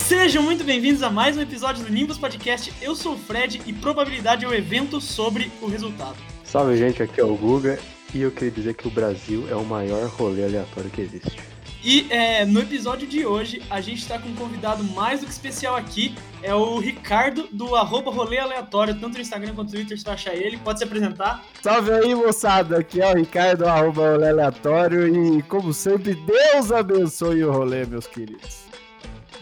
[0.00, 2.72] Sejam muito bem-vindos a mais um episódio do Nimbus Podcast.
[2.82, 6.16] Eu sou o Fred e probabilidade é o evento sobre o resultado.
[6.42, 7.78] Salve gente, aqui é o Guga
[8.14, 11.36] e eu queria dizer que o Brasil é o maior rolê aleatório que existe.
[11.84, 15.32] E é, no episódio de hoje a gente está com um convidado mais do que
[15.32, 19.98] especial aqui, é o Ricardo do arroba rolê aleatório, tanto no Instagram quanto no Twitter,
[19.98, 21.44] você vai achar ele, pode se apresentar.
[21.60, 22.78] Salve aí, moçada.
[22.78, 25.36] Aqui é o Ricardo, arroba rolê aleatório.
[25.36, 28.64] E, como sempre, Deus abençoe o rolê, meus queridos.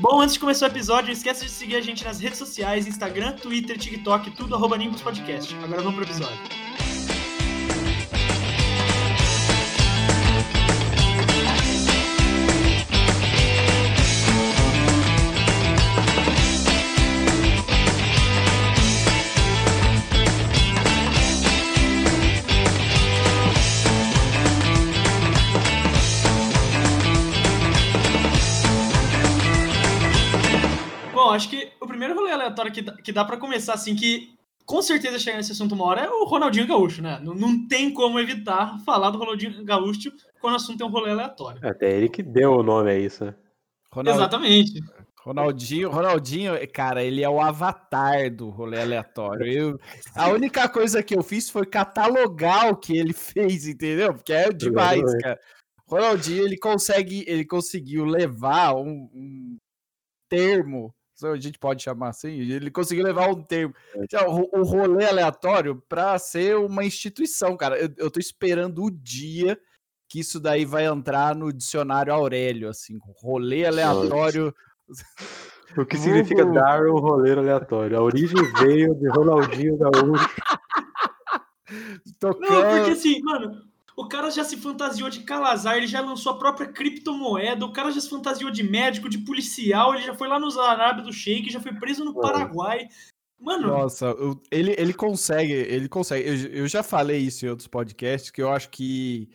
[0.01, 2.89] Bom, antes de começar o episódio, não esqueça de seguir a gente nas redes sociais,
[2.89, 5.55] Instagram, Twitter, TikTok, tudo arroba Nimbus Podcast.
[5.63, 6.92] Agora vamos pro episódio.
[32.53, 35.85] Aleatório que dá, que dá pra começar, assim, que com certeza chega nesse assunto uma
[35.87, 37.19] hora, é o Ronaldinho Gaúcho, né?
[37.23, 41.11] Não, não tem como evitar falar do Ronaldinho Gaúcho quando o assunto é um rolê
[41.11, 41.67] aleatório.
[41.67, 43.35] Até ele que deu o nome a isso, né?
[43.93, 44.81] Ronald- Exatamente.
[45.25, 49.47] Ronaldinho, Ronaldinho, cara, ele é o avatar do rolê aleatório.
[49.47, 49.81] Eu-
[50.17, 53.13] a única coisa que eu fiz foi catalogar o que ele
[53.59, 54.15] fez, entendeu?
[54.15, 55.39] Porque é demais, cara.
[55.87, 59.57] Ronaldinho, ele consegue, ele conseguiu levar um, um
[60.29, 60.93] termo,
[61.25, 65.83] a gente pode chamar assim, ele conseguiu levar um termo, Então, o, o rolê aleatório
[65.89, 67.79] para ser uma instituição, cara.
[67.79, 69.59] Eu, eu tô esperando o dia
[70.09, 74.55] que isso daí vai entrar no dicionário Aurélio, assim, rolê aleatório.
[75.75, 76.53] O que significa Uhum.
[76.53, 77.97] dar um rolê aleatório.
[77.97, 80.29] A origem veio de Ronaldinho Gaúcho.
[82.21, 82.51] Tocando.
[82.51, 83.63] Não, porque assim, mano,
[83.97, 87.91] o cara já se fantasiou de Calazar, ele já lançou a própria criptomoeda, o cara
[87.91, 91.51] já se fantasiou de médico, de policial, ele já foi lá nos Arábia do Sheik,
[91.51, 92.89] já foi preso no Paraguai.
[93.39, 96.29] Mano, Nossa, eu- ele, ele consegue, ele consegue.
[96.29, 99.29] Eu, eu já falei isso em outros podcasts, que eu acho que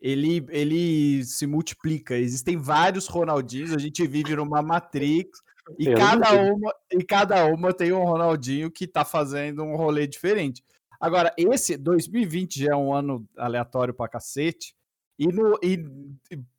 [0.00, 2.14] ele, ele se multiplica.
[2.14, 5.40] Existem vários Ronaldinhos, a gente vive numa Matrix,
[5.78, 10.06] e Eu cada, uma, e cada uma tem um Ronaldinho que tá fazendo um rolê
[10.06, 10.62] diferente.
[11.04, 14.74] Agora, esse 2020 já é um ano aleatório pra cacete.
[15.18, 15.84] E, no, e,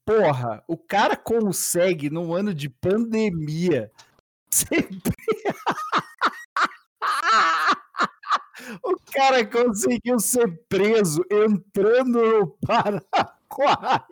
[0.06, 3.90] porra, o cara consegue, num ano de pandemia,
[4.54, 5.16] sempre.
[8.86, 14.06] o cara conseguiu ser preso entrando no Paraguai.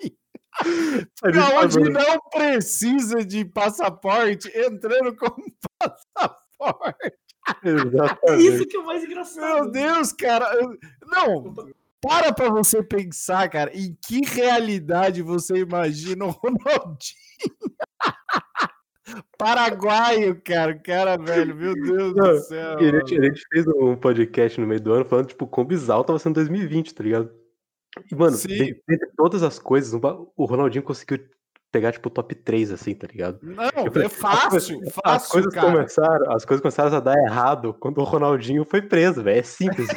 [1.22, 5.30] Pra onde não precisa de passaporte, entrando com
[5.80, 7.23] passaporte.
[8.28, 9.64] é isso que é o mais engraçado.
[9.64, 10.46] Meu Deus, cara.
[10.56, 11.54] eu- Não,
[12.02, 17.56] para pra você pensar, cara, em que realidade você imagina o Ronaldinho?
[19.38, 22.78] Paraguaio, cara, o cara, velho, meu Deus Não, do céu.
[22.78, 26.04] A gente, a gente fez um podcast no meio do ano falando, tipo, quão bizarro
[26.04, 27.30] tava sendo 2020, tá ligado?
[28.12, 31.20] E, mano, dentre todas as coisas, o o Ronaldinho conseguiu
[31.74, 33.40] pegar, tipo, top 3, assim, tá ligado?
[33.42, 35.72] Não, falei, é fácil, as, fácil, coisas cara.
[35.72, 39.40] começaram, as coisas começaram a dar errado quando o Ronaldinho foi preso, velho.
[39.40, 39.88] É simples.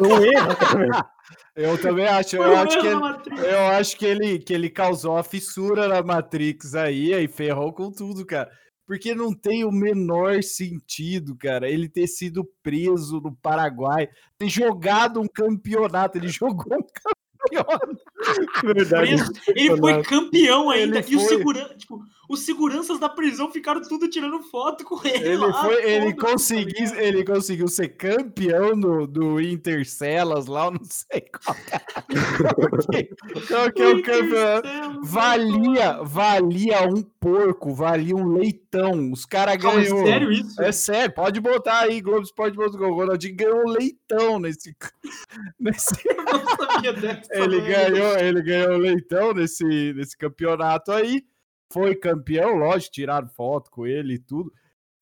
[0.00, 1.10] Não erra, cara.
[1.54, 5.16] Eu também acho, eu acho erro que ele, eu acho que ele, que ele causou
[5.16, 8.50] a fissura na Matrix aí, aí ferrou com tudo, cara.
[8.84, 15.20] Porque não tem o menor sentido, cara, ele ter sido preso no Paraguai, ter jogado
[15.20, 17.27] um campeonato, ele jogou um campeonato.
[18.64, 19.16] Verdade.
[19.16, 19.32] Preso.
[19.48, 20.98] Ele foi campeão ainda.
[20.98, 21.36] Ele E os, foi.
[21.36, 21.74] segura...
[21.76, 25.28] tipo, os seguranças da prisão ficaram tudo tirando foto com ele.
[25.28, 27.00] Ele, lá, foi, ele, conseguiu, tá ligado?
[27.00, 33.04] ele conseguiu ser campeão do, do Intercelas lá, eu não sei qual que é,
[33.72, 33.98] que é o.
[33.98, 39.10] Intercelo, Valia, valia um porco, valia um leitão.
[39.10, 40.04] Os caras é ganhou.
[40.04, 40.60] sério isso?
[40.60, 42.84] É sério, pode botar aí, Globoesporte.com.
[42.84, 44.76] O Ronaldinho ganhou um leitão nesse.
[45.58, 47.27] nesse Eu não sabia dessa.
[47.30, 49.64] Ele, ganhou, ele ganhou um leitão nesse,
[49.94, 51.24] nesse campeonato aí.
[51.72, 54.52] Foi campeão, lógico, tiraram foto com ele e tudo.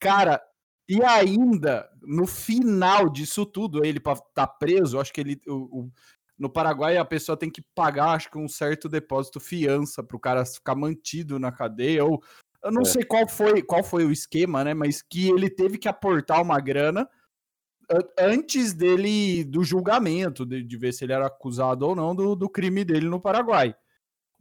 [0.00, 0.43] Cara,
[0.88, 5.40] e ainda, no final disso tudo, ele pra tá preso, acho que ele.
[5.46, 5.93] o- o-
[6.38, 10.20] no Paraguai a pessoa tem que pagar, acho que um certo depósito fiança para o
[10.20, 12.22] cara ficar mantido na cadeia, ou
[12.62, 12.84] eu não É.
[12.84, 14.75] sei qual foi, qual foi o esquema, né?
[14.75, 17.08] Mas que ele teve que aportar uma grana
[18.19, 22.49] antes dele, do julgamento, de, de, ver se ele era acusado ou não do, do
[22.49, 23.75] crime dele no Paraguai.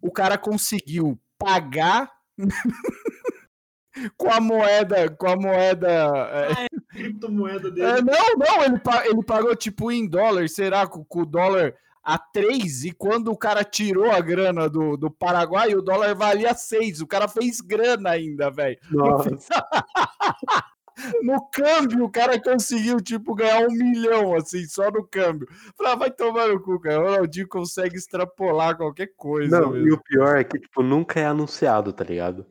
[0.01, 2.11] O cara conseguiu pagar
[4.17, 5.87] com a moeda, com a moeda.
[5.87, 6.53] É...
[6.53, 7.87] Ah, é criptomoeda dele.
[7.87, 10.87] É, não, não, ele, ele pagou tipo em dólar, será?
[10.87, 15.09] Com, com o dólar a 3 e quando o cara tirou a grana do, do
[15.09, 17.01] Paraguai, o dólar valia 6.
[17.01, 18.77] O cara fez grana ainda, velho.
[21.21, 25.47] no câmbio, o cara conseguiu, tipo, ganhar um milhão, assim, só no câmbio.
[25.77, 26.99] Falei, vai tomar no cu, cara.
[26.99, 29.59] O Ronaldinho consegue extrapolar qualquer coisa.
[29.59, 29.87] Não, mesmo.
[29.87, 32.45] e o pior é que, tipo, nunca é anunciado, tá ligado?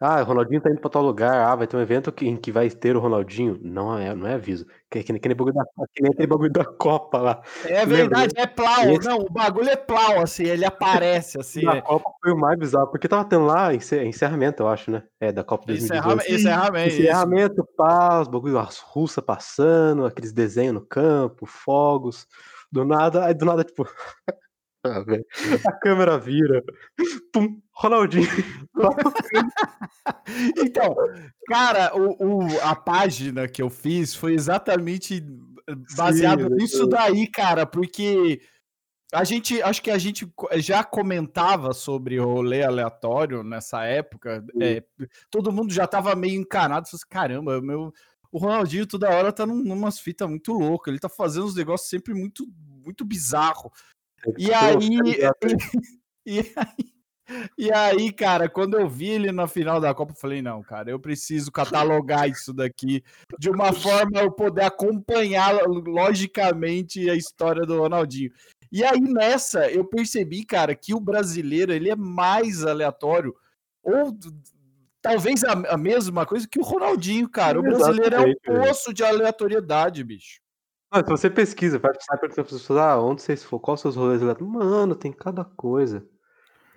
[0.00, 1.50] Ah, o Ronaldinho tá indo pra tal lugar.
[1.50, 3.58] Ah, vai ter um evento que, em que vai ter o Ronaldinho.
[3.60, 4.64] Não é, não é aviso.
[4.88, 7.42] Que, que, que, nem bagulho da, que nem aquele bagulho da Copa lá.
[7.64, 8.42] É verdade, Lembra?
[8.42, 8.90] é plau.
[8.90, 9.08] Esse...
[9.08, 11.62] Não, o bagulho é plau, assim, ele aparece, assim.
[11.62, 11.80] Na é.
[11.80, 15.02] Copa foi o mais bizarro, porque tava tendo lá encerramento, eu acho, né?
[15.20, 16.32] É, da Copa 2018.
[16.32, 16.94] Encerramento.
[16.94, 22.24] Encerramento, pá, os bagulhos, as russas passando, aqueles desenhos no campo, fogos.
[22.70, 23.84] Do nada, aí do nada, tipo.
[24.84, 25.02] Ah,
[25.66, 26.62] a câmera vira.
[27.32, 28.28] Pum, Ronaldinho.
[30.56, 30.94] então,
[31.46, 35.24] cara, o, o, a página que eu fiz foi exatamente
[35.96, 38.40] baseado Sim, nisso daí, cara, porque
[39.12, 44.44] a gente, acho que a gente já comentava sobre rolê aleatório nessa época.
[44.60, 44.82] É,
[45.30, 46.86] todo mundo já tava meio encanado.
[46.86, 47.92] Assim, Caramba, meu,
[48.30, 50.92] o Ronaldinho toda hora tá num, numas fitas muito loucas.
[50.92, 52.46] Ele tá fazendo uns negócios sempre muito,
[52.84, 53.72] muito bizarro.
[54.36, 54.78] E aí,
[56.26, 56.92] e, aí,
[57.56, 60.90] e aí, cara, quando eu vi ele na final da Copa, eu falei, não, cara,
[60.90, 63.02] eu preciso catalogar isso daqui
[63.38, 68.30] de uma forma eu poder acompanhar logicamente a história do Ronaldinho.
[68.70, 73.34] E aí nessa eu percebi, cara, que o brasileiro ele é mais aleatório
[73.82, 74.16] ou
[75.00, 77.58] talvez a, a mesma coisa que o Ronaldinho, cara.
[77.58, 80.40] O brasileiro é um poço de aleatoriedade, bicho.
[80.94, 83.96] Se você pesquisa, vai sai perguntando para as pessoas, ah, onde vocês for, quais seus
[83.96, 84.22] rolês?
[84.40, 86.06] Mano, tem cada coisa.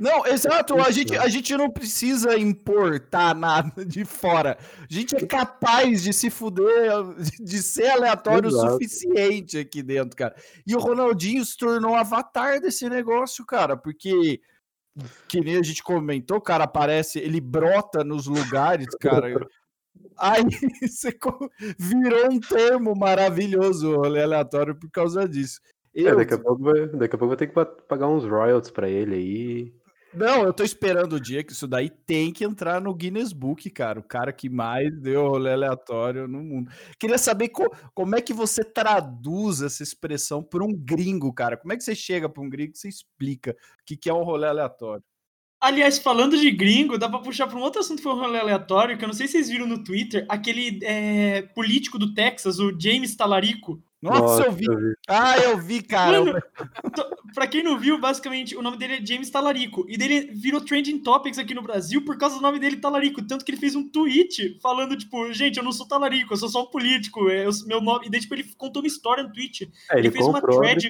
[0.02, 4.58] Não, exato, a gente, a gente não precisa importar nada de fora.
[4.80, 6.92] A gente é capaz de se fuder,
[7.40, 10.36] de ser aleatório o suficiente aqui dentro, cara.
[10.66, 14.42] E o Ronaldinho se tornou avatar desse negócio, cara, porque
[15.28, 19.28] que nem a gente comentou, o cara aparece, ele brota nos lugares, cara.
[20.22, 20.44] Aí
[20.88, 21.18] você
[21.80, 25.60] virou um termo maravilhoso, rolê aleatório, por causa disso.
[25.96, 26.10] É, eu...
[26.10, 27.54] É, daqui, a pouco vai, daqui a pouco vou ter que
[27.88, 29.82] pagar uns royalties pra ele aí.
[30.14, 33.70] Não, eu tô esperando o dia que isso daí tem que entrar no Guinness Book,
[33.70, 34.00] cara.
[34.00, 36.70] O cara que mais deu rolê aleatório no mundo.
[37.00, 41.56] Queria saber co como é que você traduz essa expressão para um gringo, cara.
[41.56, 44.14] Como é que você chega para um gringo e você explica o que, que é
[44.14, 45.04] um rolê aleatório?
[45.62, 48.40] Aliás, falando de gringo, dá pra puxar pra um outro assunto que foi um rolê
[48.40, 52.58] aleatório, que eu não sei se vocês viram no Twitter, aquele é, político do Texas,
[52.58, 53.80] o James Talarico.
[54.02, 54.66] Nossa, Nossa eu, vi.
[54.66, 54.94] eu vi.
[55.08, 56.20] Ah, eu vi, cara.
[56.20, 56.42] Mano,
[57.36, 59.86] pra quem não viu, basicamente, o nome dele é James Talarico.
[59.88, 63.22] E dele virou trending topics aqui no Brasil por causa do nome dele, Talarico.
[63.22, 66.50] Tanto que ele fez um tweet falando, tipo, gente, eu não sou Talarico, eu sou
[66.50, 67.30] só um político.
[67.30, 68.08] É, eu, meu nome...
[68.08, 69.72] E daí, tipo, ele contou uma história no tweet.
[69.92, 70.90] É, ele, ele fez uma thread.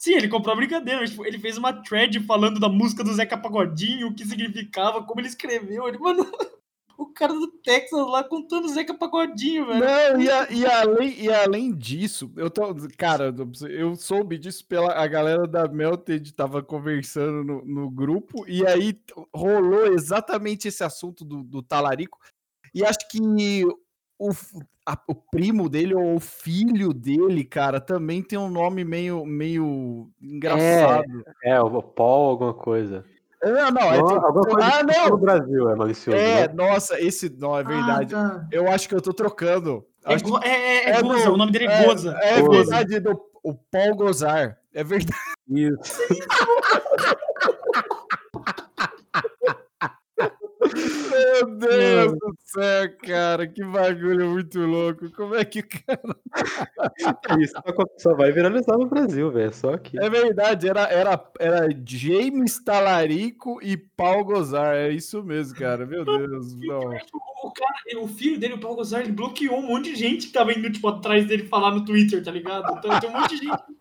[0.00, 3.12] Sim, ele comprou a brincadeira, mas tipo, ele fez uma thread falando da música do
[3.12, 5.86] Zeca Pagodinho, o que significava, como ele escreveu.
[5.86, 6.24] Ele, mano,
[6.96, 9.84] o cara do Texas lá contando Zeca Pagodinho, velho.
[9.84, 12.74] Não, e, a, e, além, e além disso, eu tô.
[12.96, 13.34] Cara,
[13.68, 18.98] eu soube disso pela a galera da Melted tava conversando no, no grupo, e aí
[19.34, 22.18] rolou exatamente esse assunto do, do talarico.
[22.74, 23.20] E acho que
[24.20, 24.30] o,
[24.86, 30.10] a, o primo dele ou o filho dele, cara, também tem um nome meio, meio
[30.20, 31.24] engraçado.
[31.42, 33.02] É, é o Paul alguma coisa.
[33.42, 35.16] Não, não, é tipo, alguma coisa ah, não.
[35.16, 36.18] Brasil é malicioso.
[36.18, 36.54] É, né?
[36.54, 38.14] nossa, esse não é verdade.
[38.14, 38.48] Ah, tá.
[38.52, 39.86] Eu acho que eu tô trocando.
[40.04, 42.18] É, go, é, é, é, Goza, o nome dele é, Goza.
[42.20, 42.58] É, é Goza.
[42.58, 44.58] verdade, do, o Paul Gozar.
[44.74, 45.16] É verdade.
[45.48, 45.98] Isso.
[50.74, 55.10] Meu Deus do céu, cara, que bagulho muito louco.
[55.10, 56.16] Como é que o cara.
[57.40, 57.54] Isso
[57.98, 59.52] só vai viralizar no Brasil, velho.
[59.52, 59.98] Só que.
[59.98, 64.76] É verdade, era, era, era James Talarico e Paul Gozar.
[64.76, 65.86] É isso mesmo, cara.
[65.86, 66.54] Meu Deus.
[66.60, 66.80] Não.
[67.42, 70.32] O, cara, o filho dele, o Paul Gozar, ele bloqueou um monte de gente que
[70.32, 72.78] tava indo, tipo, atrás dele falar no Twitter, tá ligado?
[72.78, 73.79] Então tem um monte de gente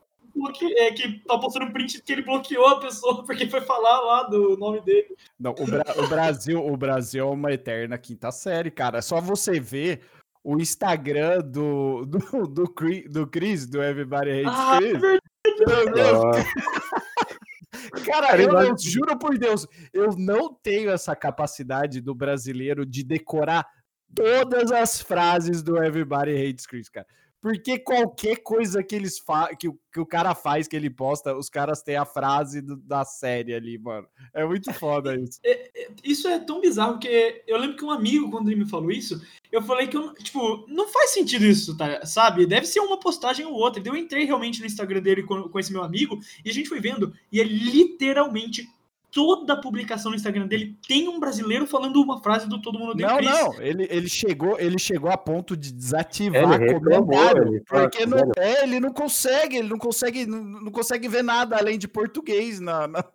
[0.77, 4.57] é, que tá postando print que ele bloqueou a pessoa porque foi falar lá do
[4.57, 5.15] nome dele.
[5.39, 8.99] Não, o, Bra o Brasil, o Brasil é uma eterna quinta série, cara.
[8.99, 10.01] É só você ver
[10.43, 12.67] o Instagram do, do, do,
[13.09, 15.03] do Chris, do Everybody Hates ah, Chris.
[15.45, 16.49] É verdade.
[18.05, 23.67] Cara, eu, eu juro por Deus, eu não tenho essa capacidade do brasileiro de decorar
[24.13, 27.07] todas as frases do Everybody Hates Chris, cara.
[27.41, 31.37] Porque qualquer coisa que eles fa que, o, que o cara faz, que ele posta,
[31.37, 34.07] os caras têm a frase do, da série ali, mano.
[34.33, 35.39] É muito foda isso.
[35.43, 38.69] É, é, isso é tão bizarro que eu lembro que um amigo, quando ele me
[38.69, 42.45] falou isso, eu falei que, eu, tipo, não faz sentido isso, tá, sabe?
[42.45, 43.79] Deve ser uma postagem ou outra.
[43.79, 46.67] Então eu entrei realmente no Instagram dele com, com esse meu amigo e a gente
[46.67, 48.69] foi vendo, e é literalmente
[49.11, 53.07] toda publicação no Instagram dele tem um brasileiro falando uma frase do Todo Mundo Odeia
[53.07, 53.29] Não, Chris.
[53.29, 58.31] não, ele, ele, chegou, ele chegou a ponto de desativar ele comentário, ele porque não,
[58.37, 62.59] é, ele não consegue, ele não consegue, não, não consegue ver nada além de português
[62.59, 62.87] na...
[62.87, 63.03] na...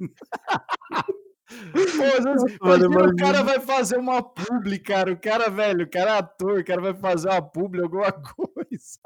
[1.72, 2.56] Pô, vezes,
[3.12, 5.12] o cara vai fazer uma publi, cara.
[5.12, 8.98] O cara, velho, o cara é ator, o cara vai fazer uma publi, alguma coisa.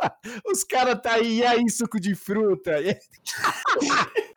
[0.46, 2.72] Os caras tá aí, e aí, suco de fruta?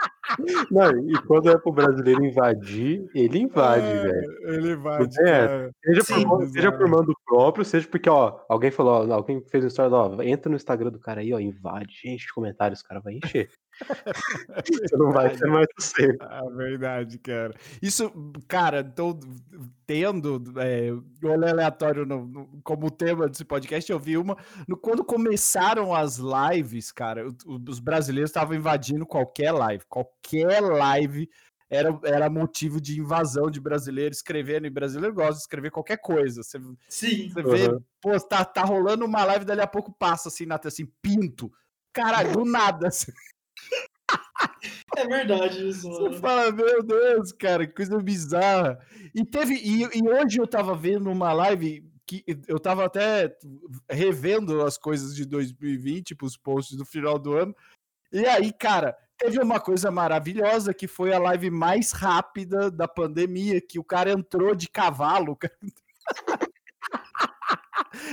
[0.70, 4.54] Não, e quando é pro brasileiro invadir, ele invade, é, velho.
[4.54, 5.22] Ele invade.
[5.22, 9.42] É, seja, Sim, por, seja por mando próprio, seja porque, ó, alguém falou, ó, alguém
[9.50, 12.82] fez uma história, ó, entra no Instagram do cara aí, ó, invade, enche de comentários,
[12.82, 13.50] o cara vai encher.
[14.66, 16.18] Você não vai ter mais sossego.
[16.22, 17.54] Ah, verdade, cara.
[17.82, 18.12] Isso,
[18.48, 19.20] cara, tô
[19.86, 20.92] tendo é,
[21.24, 24.38] olho aleatório no, no, como tema desse podcast, eu vi uma.
[24.68, 29.84] No, quando começaram as lives, cara, os brasileiros estavam invadindo qualquer live.
[29.88, 31.30] Qualquer live
[31.72, 36.44] era, era motivo de invasão de brasileiro escrevendo, e brasileiro gosta de escrever qualquer coisa.
[36.44, 36.60] Você,
[36.90, 37.30] Sim.
[37.30, 37.52] Você uhum.
[37.52, 41.50] vê, pô, tá, tá rolando uma live, dali a pouco passa assim, na assim, pinto.
[41.94, 42.90] Caralho, do nada.
[42.90, 43.14] Assim.
[44.98, 45.90] É verdade isso.
[45.90, 48.78] Você fala, meu Deus, cara, que coisa bizarra.
[49.16, 49.56] E teve.
[49.56, 53.36] E, e, hoje eu tava vendo uma live que eu tava até
[53.90, 57.56] revendo as coisas de 2020, tipo, os posts do final do ano.
[58.12, 63.62] E aí, cara, teve uma coisa maravilhosa que foi a live mais rápida da pandemia,
[63.62, 65.38] que o cara entrou de cavalo.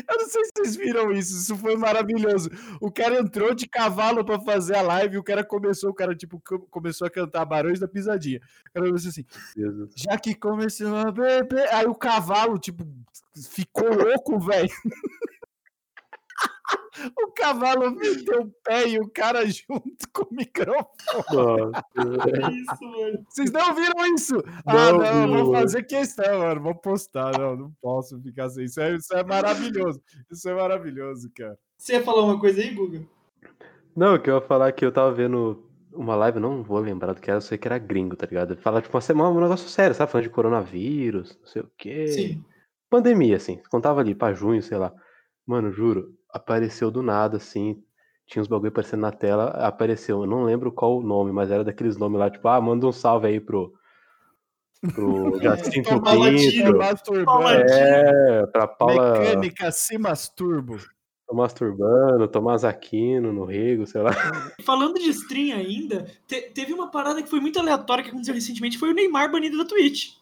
[0.08, 2.50] Eu não sei se vocês viram isso, isso foi maravilhoso.
[2.80, 6.42] O cara entrou de cavalo para fazer a live o cara começou, o cara tipo
[6.70, 8.40] começou a cantar Barões da Pisadinha.
[8.70, 9.24] O cara começou assim,
[9.94, 12.86] já que começou a beber, aí o cavalo tipo
[13.50, 14.68] ficou louco, velho.
[17.16, 21.72] O cavalo meteu o pé e o cara junto com o microfone.
[21.96, 23.24] é isso, mano.
[23.28, 24.42] Vocês não viram isso?
[24.66, 26.60] Ah, não, não, vou fazer questão, mano.
[26.60, 27.38] Vou postar.
[27.38, 28.64] Não, não posso ficar sem.
[28.64, 30.02] Isso é, isso é maravilhoso.
[30.30, 31.56] Isso é maravilhoso, cara.
[31.78, 33.06] Você ia falar uma coisa aí, Guga?
[33.94, 36.78] Não, o que eu ia falar é que eu tava vendo uma live, não vou
[36.78, 38.56] lembrar do que era, eu sei que era gringo, tá ligado?
[38.56, 40.10] Falar, tipo, uma semana, um negócio sério, sabe?
[40.10, 42.06] Falando de coronavírus, não sei o quê.
[42.08, 42.44] Sim.
[42.90, 43.60] Pandemia, assim.
[43.70, 44.92] Contava ali pra junho, sei lá.
[45.46, 47.82] Mano, juro, apareceu do nada, assim.
[48.26, 50.20] Tinha uns bagulho aparecendo na tela, apareceu.
[50.20, 52.92] Eu não lembro qual o nome, mas era daqueles nomes lá, tipo, ah, manda um
[52.92, 53.72] salve aí pro.
[54.94, 57.14] Pro Jacinto é, Pinto.
[57.72, 59.18] É, pra Paula.
[59.18, 60.78] Mecânica se masturbo.
[61.28, 64.12] Tô masturbando, Tomás Aquino no Rego, sei lá.
[64.64, 68.78] Falando de stream ainda, te, teve uma parada que foi muito aleatória que aconteceu recentemente,
[68.78, 70.17] foi o Neymar banido da Twitch.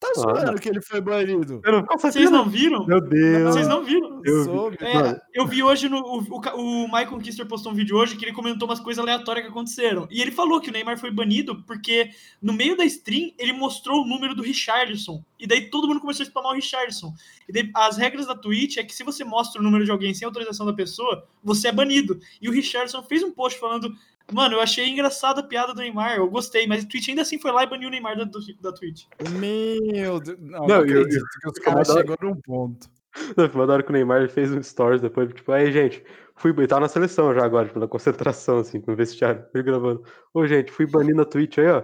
[0.00, 1.60] Tá zoando ah, que ele foi banido.
[1.64, 2.86] Eu não Vocês não viram?
[2.86, 3.52] Meu Deus.
[3.52, 4.22] Vocês não viram?
[4.24, 5.98] Eu, é, eu vi hoje no.
[5.98, 9.50] O, o, Michael Kister postou um vídeo hoje que ele comentou umas coisas aleatórias que
[9.50, 10.06] aconteceram.
[10.08, 14.04] E ele falou que o Neymar foi banido porque no meio da stream ele mostrou
[14.04, 15.24] o número do Richardson.
[15.36, 17.12] E daí todo mundo começou a spamar o Richardson.
[17.48, 20.14] E daí, as regras da Twitch é que se você mostra o número de alguém
[20.14, 22.20] sem autorização da pessoa, você é banido.
[22.40, 23.92] E o Richardson fez um post falando:
[24.32, 27.38] Mano, eu achei engraçada a piada do Neymar, eu gostei, mas o Twitch ainda assim
[27.38, 29.04] foi lá e baniu o Neymar da, da Twitch.
[29.30, 32.88] Meu Deus, não, não, eu acredito eu, que os caras chegou num ponto.
[33.34, 36.04] Foi da hora que o Neymar fez um stories depois, tipo, aí, gente,
[36.36, 40.04] fui tá na seleção já agora, tipo, na concentração, assim, no vestiário, fui gravando.
[40.32, 41.82] Ô, gente, fui banido na Twitch aí, ó.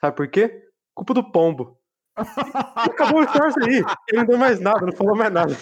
[0.00, 0.64] Sabe por quê?
[0.94, 1.78] Culpa do pombo.
[2.16, 3.84] Acabou o shorts aí.
[4.08, 5.54] Ele não deu mais nada, não falou mais nada.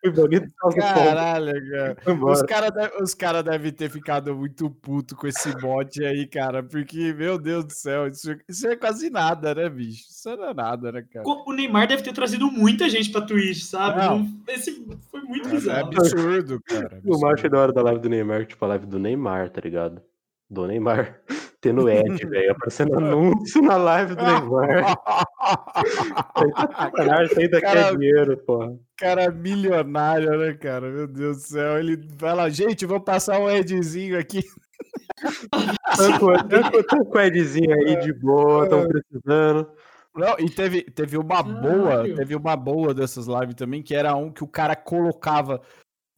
[0.00, 1.96] Foi bonito Caralho, cara.
[2.24, 6.62] Os caras os cara devem ter ficado muito puto com esse bot aí, cara.
[6.62, 10.06] Porque, meu Deus do céu, isso, isso é quase nada, né, bicho?
[10.08, 11.26] Isso não é nada, né, cara?
[11.26, 13.98] O Neymar deve ter trazido muita gente pra Twitch, sabe?
[13.98, 14.26] Não.
[14.48, 15.78] Esse foi muito é, bizarro.
[15.92, 16.86] É absurdo, cara.
[16.86, 17.16] Absurdo.
[17.16, 20.02] O mais da hora da live do Neymar, tipo a live do Neymar, tá ligado?
[20.48, 21.20] Do Neymar
[21.60, 24.96] tendo Ed, velho, aparecendo anúncio na live do Neymar.
[27.24, 28.78] Isso ainda cara, quer dinheiro, porra.
[28.96, 30.90] Cara milionário, né, cara?
[30.90, 31.78] Meu Deus do céu.
[31.78, 34.42] Ele vai lá, gente, vou passar um Edzinho aqui.
[35.96, 38.88] Tanto com o Edzinho aí de boa, estão é.
[38.88, 39.70] precisando.
[40.14, 44.32] Não, e teve, teve uma boa, teve uma boa dessas lives também, que era um
[44.32, 45.60] que o cara colocava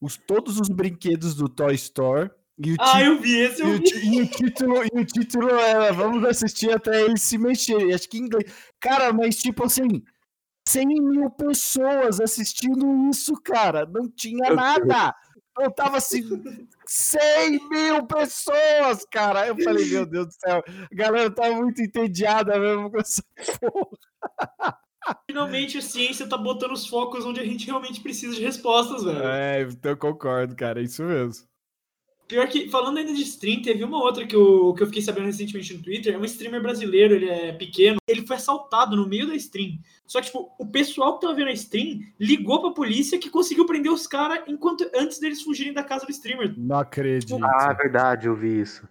[0.01, 2.31] os, todos os brinquedos do Toy Store
[2.63, 3.85] e ah, eu vi esse, eu e vi.
[3.85, 7.95] O, e, o título, e o título era Vamos assistir até ele se mexer.
[7.95, 8.53] Acho que em inglês.
[8.79, 10.03] Cara, mas tipo assim,
[10.69, 13.87] 100 mil pessoas assistindo isso, cara.
[13.87, 15.15] Não tinha nada.
[15.59, 16.23] Não tava assim,
[16.87, 19.47] 100 mil pessoas, cara.
[19.47, 23.23] Eu falei, meu Deus do céu, a galera tá muito entediada mesmo com essa
[23.59, 24.79] porra.
[25.27, 29.23] Finalmente a ciência tá botando os focos onde a gente realmente precisa de respostas, velho.
[29.25, 31.50] É, então eu concordo, cara, é isso mesmo.
[32.31, 35.27] Pior que, falando ainda de stream, teve uma outra que eu, que eu fiquei sabendo
[35.27, 36.15] recentemente no Twitter.
[36.15, 37.97] É um streamer brasileiro, ele é pequeno.
[38.07, 39.79] Ele foi assaltado no meio da stream.
[40.07, 43.67] Só que, tipo, o pessoal que tava vendo a stream ligou pra polícia que conseguiu
[43.67, 46.55] prender os caras enquanto antes deles fugirem da casa do streamer.
[46.57, 47.37] Não acredito.
[47.45, 48.89] Ah, verdade, eu vi isso.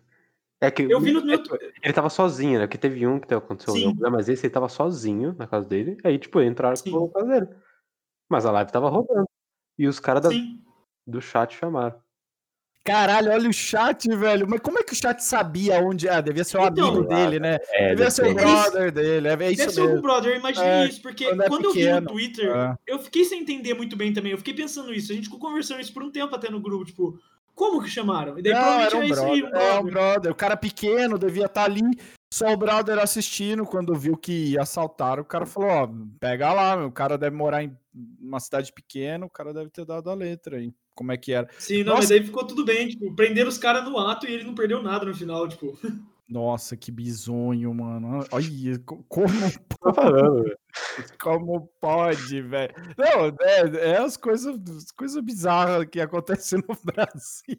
[0.62, 1.42] É que Eu vi no meu.
[1.82, 2.68] ele tava sozinho, né?
[2.68, 3.88] Porque teve um que aconteceu, Sim.
[3.98, 5.96] um, mas esse ele tava sozinho na casa dele.
[6.04, 6.92] Aí, tipo, entraram Sim.
[6.92, 7.48] na casa dele.
[8.30, 9.26] Mas a live tava rodando.
[9.78, 10.30] E os caras da-
[11.08, 11.98] do chat chamaram.
[12.86, 14.48] Caralho, olha o chat, velho.
[14.50, 16.08] Mas como é que o chat sabia onde.
[16.10, 17.58] Ah, devia ser o Então, amigo dele, né?
[17.72, 19.28] É, devia ser o brother dele.
[19.28, 20.02] É, é Deve isso ser algum mesmo.
[20.02, 22.76] brother, eu imaginei É, isso, porque quando quando, é eu vi no Twitter, é.
[22.88, 24.32] eu fiquei sem entender muito bem também.
[24.32, 25.12] Eu fiquei pensando isso.
[25.12, 27.20] A gente ficou conversando isso por um tempo até no grupo, tipo,
[27.54, 28.40] como que chamaram?
[28.40, 29.60] E daí Não, provavelmente era um é isso aí, brother.
[29.60, 29.92] um É um brother.
[30.14, 30.32] brother.
[30.32, 31.82] O cara pequeno devia estar ali.
[32.34, 33.66] Só o brother assistindo.
[33.66, 36.88] Quando viu que ia assaltar, o cara falou: Ó, pega lá, meu.
[36.88, 37.76] O cara deve morar em
[38.22, 39.26] uma cidade pequena.
[39.26, 40.72] O cara deve ter dado a letra aí.
[41.00, 41.48] Como é que era?
[41.58, 42.02] Sim, não, Nossa.
[42.02, 44.84] mas aí ficou tudo bem, tipo, prenderam os caras no ato e ele não perdeu
[44.84, 45.80] nada no final, tipo.
[46.28, 48.26] Nossa, que bizonho, mano.
[48.34, 49.28] Olha, co- como,
[50.44, 50.58] velho.
[51.22, 52.74] como pode, velho?
[52.98, 57.56] Não, é, é as coisas as coisas bizarras que acontecem no Brasil.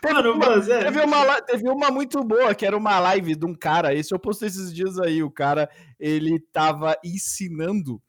[0.00, 0.84] Teve Mano, uma- mas é.
[0.84, 3.92] Teve uma, li- teve uma muito boa, que era uma live de um cara.
[3.92, 5.20] Esse eu postei esses dias aí.
[5.20, 8.00] O cara, ele tava ensinando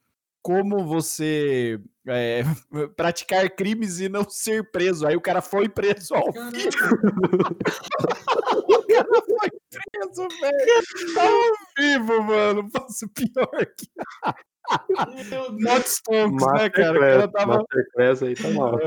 [0.43, 2.43] como você é,
[2.95, 5.07] praticar crimes e não ser preso.
[5.07, 6.57] Aí o cara foi preso ao Caralho,
[8.67, 10.83] o cara foi preso, velho.
[11.13, 12.69] Tá ao vivo, mano.
[12.71, 13.87] Faço pior que
[14.99, 15.55] meu Deus.
[15.59, 16.97] Not Stonks, né, cara?
[16.97, 17.65] O cara tava.
[17.97, 18.79] Aí tá mal.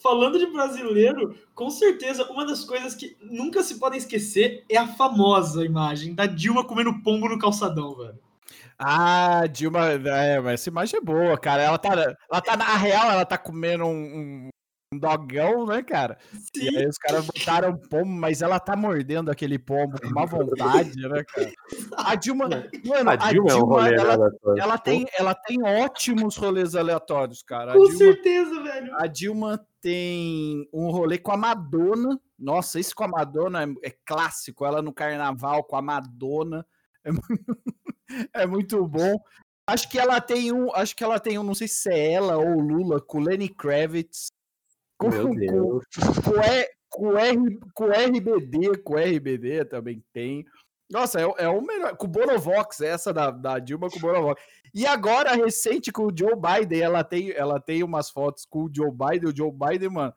[0.00, 4.86] Falando de brasileiro, com certeza uma das coisas que nunca se podem esquecer é a
[4.86, 8.18] famosa imagem da Dilma comendo pombo no calçadão, velho.
[8.78, 11.62] Ah, Dilma, é, mas essa imagem é boa, cara.
[11.62, 14.48] Ela tá, ela tá na real, ela tá comendo um, um,
[14.94, 16.16] um dogão, né, cara?
[16.32, 20.24] E Sim, aí os caras botaram pombo, mas ela tá mordendo aquele pombo com má
[20.24, 21.52] vontade, né, cara?
[21.96, 26.76] A Dilma, mano, A Dilma é um rolê ela, ela tem, ela tem ótimos rolês
[26.76, 27.72] aleatórios, cara.
[27.72, 28.94] A com Dilma, certeza, velho.
[28.94, 32.16] a Dilma tem um rolê com a Madonna.
[32.38, 34.64] Nossa, esse com a Madonna é, é clássico.
[34.64, 36.64] Ela no carnaval com a Madonna.
[37.04, 37.10] É,
[38.34, 39.18] é muito bom.
[39.68, 40.74] Acho que ela tem um.
[40.74, 44.28] Acho que ela tem um, não sei se é ela ou Lula, com Lenny Kravitz.
[44.98, 45.84] Com, Meu com, Deus.
[46.24, 50.44] com, R- com, R, com RBD, com RBD também tem.
[50.90, 51.96] Nossa, é, o- é o melhor.
[51.96, 54.42] Com o Bonovox, essa da, da Dilma com o Bonovox.
[54.74, 58.70] E agora, recente, com o Joe Biden, ela tem, ela tem umas fotos com o
[58.74, 59.30] Joe Biden.
[59.30, 60.14] O Joe Biden, mano,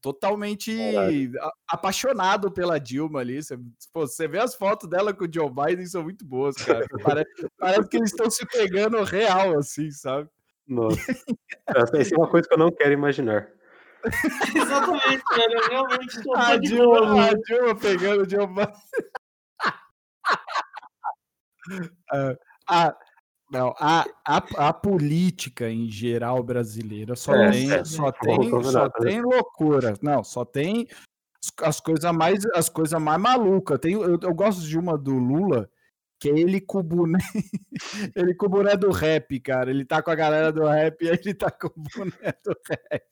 [0.00, 1.42] totalmente Caralho.
[1.42, 3.42] a- apaixonado pela Dilma ali.
[3.42, 3.56] Você,
[3.92, 6.84] pô, você vê as fotos dela com o Joe Biden, são muito boas, cara.
[7.24, 10.28] Parece, parece que eles estão se pegando real, assim, sabe?
[10.66, 10.96] Nossa.
[11.98, 13.48] Essa é uma coisa que eu não quero imaginar.
[14.56, 15.54] Exatamente, velho.
[15.54, 18.74] Eu realmente tô A Dilma, boa, a Dilma pegando o Joe Biden.
[22.10, 22.36] Ah,
[22.68, 22.96] a,
[23.52, 28.62] não, a, a, a política em geral brasileira só É, tem, é, só vamos tem,
[28.72, 28.90] só né?
[29.02, 29.94] tem loucura.
[30.00, 30.88] Não, só tem
[31.44, 33.78] as- as coisas mais, as coisas mais malucas.
[33.78, 35.68] Tem, eu, eu gosto de uma do Lula,
[36.18, 37.18] que é ele com o boné,
[38.16, 39.70] ele com o boné do rap, cara.
[39.70, 42.56] Ele tá com a galera do rap e aí ele tá com o boné do
[42.68, 43.02] rap.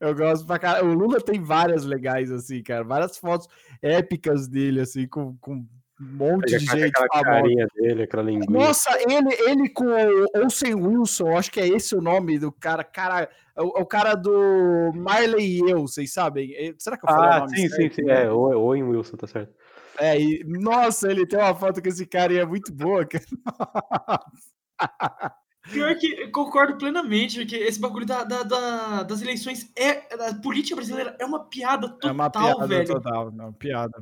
[0.00, 0.88] Eu gosto pra caralho.
[0.90, 2.84] O Lula tem várias legais, assim, cara.
[2.84, 3.48] Várias fotos
[3.80, 5.64] épicas dele, assim, com, com
[6.00, 8.50] um monte de gente aquela carinha dele, aquela linguinha.
[8.66, 12.84] Nossa, ele, ele com o Olsen Wilson, acho que é esse o nome do cara.
[12.84, 16.54] Cara, é o, é o cara do Marley e eu, vocês sabem?
[16.54, 17.94] Eh, Será que eu falei o Ah, nome sim, certo?
[17.94, 18.10] sim, sim.
[18.10, 19.52] É, o Owen Wilson, tá certo.
[19.98, 23.04] É, e, nossa, ele tem uma foto com esse cara e é muito boa.
[23.04, 23.24] cara.
[25.72, 30.02] Pior que eu concordo plenamente, porque esse bagulho da, da- da- das eleições é.
[30.28, 32.86] A política brasileira é uma piada total, é uma piada velho.
[32.86, 33.92] total, não, piada.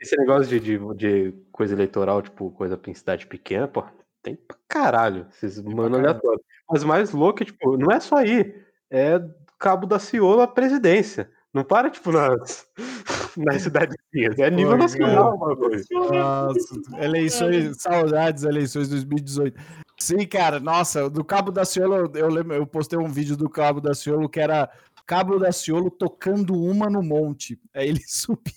[0.00, 3.84] Esse negócio de, de, de coisa eleitoral, tipo, coisa em cidade pequena, pô,
[4.22, 5.26] tem pra caralho.
[5.30, 6.08] Esses pra mano caralho.
[6.08, 6.40] aleatório.
[6.70, 8.54] Mas o mais louco é, tipo, não é só aí.
[8.90, 9.20] É
[9.58, 11.30] Cabo da Ciolo à presidência.
[11.52, 12.66] Não para, tipo, nas,
[13.36, 14.38] nas cidadezinhas.
[14.38, 15.80] É nível Pô, nacional o bagulho.
[16.10, 19.60] Nossa, eleições, saudades, eleições 2018.
[19.98, 23.80] Sim, cara, nossa, do Cabo da Ciolo, eu lembro, eu postei um vídeo do Cabo
[23.80, 24.70] da Ciolo que era
[25.06, 27.58] Cabo da Ciolo tocando uma no monte.
[27.74, 28.52] Aí ele subia.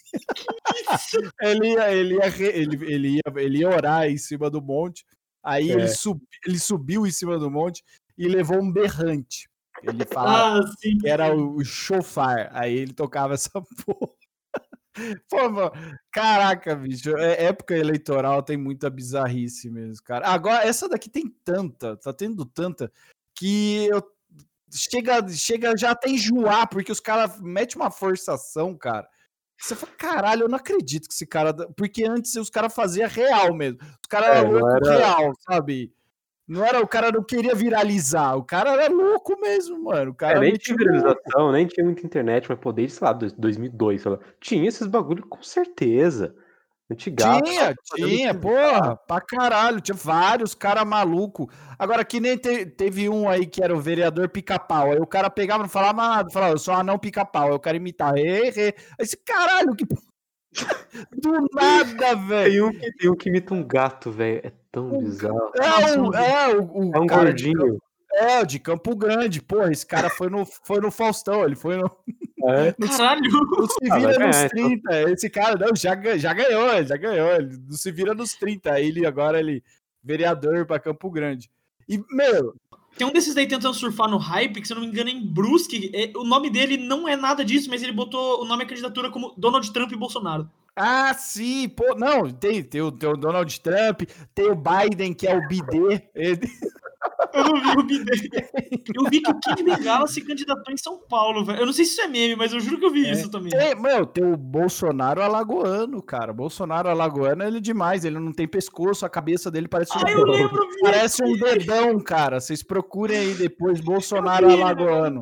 [1.42, 5.06] ele, ia, ele, ia, ele, ele, ia, ele ia orar em cima do monte.
[5.44, 5.74] Aí É.
[5.74, 7.84] ele, sub, ele subiu em cima do monte
[8.18, 9.50] e levou um berrante.
[9.84, 12.50] Ele falava Ah, que era o chofar.
[12.52, 13.52] Aí ele tocava essa
[13.86, 14.12] porra.
[15.30, 15.38] Pô,
[16.12, 17.16] caraca, bicho.
[17.18, 20.28] é- Época eleitoral tem muita bizarrice mesmo, cara.
[20.28, 22.92] Agora, essa daqui tem tanta, tá tendo tanta,
[23.36, 24.02] que eu.
[24.70, 29.08] Chega, chega já até enjoar, porque os caras metem uma forçação, cara.
[29.60, 31.54] Você fala, caralho, eu não acredito que esse cara.
[31.54, 33.80] Porque antes os caras faziam real mesmo.
[33.82, 35.94] Os caras É, eram era- real, sabe?
[36.48, 40.12] Não era, o cara não queria viralizar, o cara era louco mesmo, mano.
[40.12, 40.92] O cara É, nem tinha louco.
[40.94, 44.20] viralização, nem tinha muita internet, mas pô, desde, sei lá, dois- 2002, sei lá.
[44.40, 46.34] Tinha esses bagulho com certeza.
[46.90, 47.42] Antigaço.
[47.42, 49.82] Tinha, tinha, porra, pra caralho.
[49.82, 51.50] Tinha vários cara maluco.
[51.78, 54.92] Agora, que nem te- teve um aí que era o vereador pica-pau.
[54.94, 57.50] Aí o cara pegava não falava nada, falava, eu sou anão pica-pau.
[57.50, 58.68] Aí o cara imitava, errei.
[58.68, 59.86] Aí esse caralho, que.
[61.12, 62.52] Do nada, velho.
[62.52, 64.40] Tem um, que, tem um que imita um gato, velho.
[64.46, 65.52] É tão bizarro.
[65.56, 67.82] É, o, é, o, o É um cara de gordinho.
[68.14, 71.78] É, o de Campo Grande, porra, esse cara foi no, foi no Faustão, ele foi
[71.78, 71.92] no,
[72.46, 72.72] É.
[72.88, 73.22] Caralho.
[73.22, 74.70] no Se Ah, Vira nos ganhar, então.
[74.70, 75.12] 30.
[75.12, 78.72] Esse cara, não, já, já ganhou, ele já ganhou, ele no Se Vira nos 30.
[78.72, 79.64] Aí Ele agora, ele,
[80.04, 81.50] vereador pra Campo Grande.
[81.88, 82.54] E, meu,
[82.98, 85.14] Tem um desses daí tentando surfar no hype, que se eu não me engano é
[85.14, 85.92] em Brusque.
[85.94, 89.12] É, o nome dele não é nada disso, mas ele botou o nome da candidatura
[89.12, 90.50] como Donald Trump e Bolsonaro.
[90.78, 95.28] Ah, sim, pô, não, tem, tem, o, tem o Donald Trump, tem o Biden, que
[95.28, 96.10] é o BD.
[96.16, 96.48] Ele,
[97.34, 98.30] Eu não vi o dele.
[98.96, 101.60] Eu vi que o Kid Bengala se candidatou em São Paulo, velho.
[101.60, 103.12] Eu não sei se isso é meme, mas eu juro que eu vi É.
[103.12, 103.52] isso também.
[103.52, 106.34] tem, meu, tem o Bolsonaro alagoano, cara.
[106.34, 110.12] Bolsonaro alagoano, ele é demais, ele não tem pescoço, a cabeça dele parece um Ah,
[110.12, 110.68] eu lembro.
[110.82, 112.40] Parece um dedão, cara.
[112.40, 115.22] Vocês procurem aí depois Bolsonaro vi, alagoano.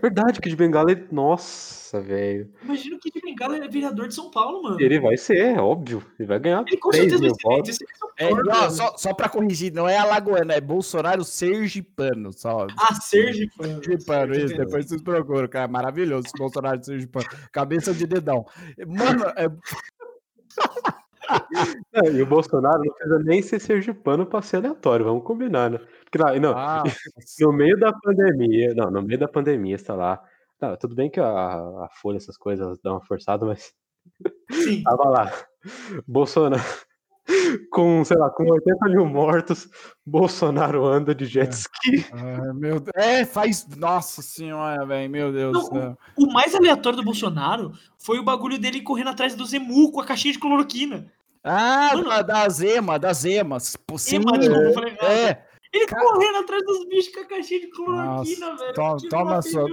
[0.00, 0.90] Verdade, que de Bengala.
[0.92, 2.50] ele- Nossa, velho.
[2.62, 4.80] Imagina o Kid Bengala é vereador de São Paulo, mano.
[4.80, 6.02] Ele vai ser, é óbvio.
[6.18, 6.64] Ele vai ganhar.
[6.66, 7.70] Ele com 3 certeza vai ser.
[7.70, 7.84] Esse
[8.18, 8.70] é É, mano.
[8.70, 12.32] só, só pra corrigir, não é alagoano, é Bolsonaro sergipano.
[12.32, 12.66] Só.
[12.78, 13.82] Ah, Sergipano.
[13.82, 15.68] Sergipano, isso, depois vocês procuram, cara.
[15.68, 17.26] Maravilhoso esse Bolsonaro sergipano.
[17.52, 18.44] Cabeça de dedão.
[18.86, 19.48] Mano, é,
[21.92, 25.78] Não, e o Bolsonaro não precisa nem ser sergipano pra ser aleatório, vamos combinar, né?
[26.04, 26.82] Porque, lá, não, ah,
[27.40, 30.22] no meio da pandemia, não, no meio da pandemia, está lá.
[30.60, 33.72] Não, tudo bem que a, a Folha, essas coisas dão uma forçada, mas
[34.50, 34.82] Sim.
[34.84, 35.32] tava lá.
[36.06, 36.62] Bolsonaro,
[37.70, 39.68] com, sei lá, com 80 mil mortos,
[40.04, 41.52] Bolsonaro anda de jet É.
[41.52, 42.06] ski.
[42.12, 42.92] ai, meu Deus.
[42.96, 43.66] É, faz.
[43.76, 45.98] Nossa senhora, velho, meu Deus Não, céu.
[46.16, 50.04] O mais aleatório do Bolsonaro foi o bagulho dele correndo atrás do Zemu com a
[50.04, 51.10] caixinha de cloroquina.
[51.44, 52.08] Ah, Mano.
[52.08, 53.76] da, da Zema, das Emas.
[53.76, 55.04] Pô, sim, errado.
[55.04, 55.44] é.
[55.72, 58.96] Ele Cara- correndo atrás dos bichos com a caixinha de cloroquina, Nossa, velho.
[58.96, 59.66] tive toma uma sua-.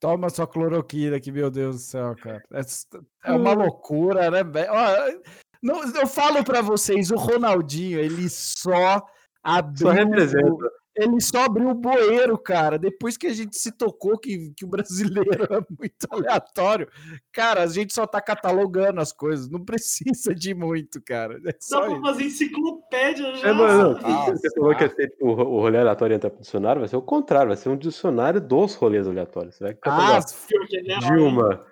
[0.00, 2.42] Toma sua cloroquina aqui, meu Deus do céu, cara.
[2.52, 4.70] É, é uma loucura, né, velho?
[4.72, 5.20] Ó,
[5.62, 9.00] não- Eu falo pra vocês, o Ronaldinho, ele só
[9.42, 9.86] abriu.
[9.86, 10.70] Só representa.
[10.94, 12.78] Ele só abriu o bueiro, cara.
[12.78, 16.88] Depois que a gente se tocou que, que o brasileiro é muito aleatório,
[17.32, 19.48] cara, a gente só tá catalogando as coisas.
[19.48, 21.38] Não precisa de muito, cara.
[21.46, 23.48] É só pra fazer enciclopédia já.
[23.48, 26.80] É, mano, Nossa, você falou que ia ser tipo, o rolê aleatório entrar pro dicionário,
[26.80, 29.56] vai ser o contrário, vai ser um dicionário dos rolês aleatórios.
[29.56, 30.20] Você vai Ah,
[31.00, 31.14] que?
[31.14, 31.66] Dilma,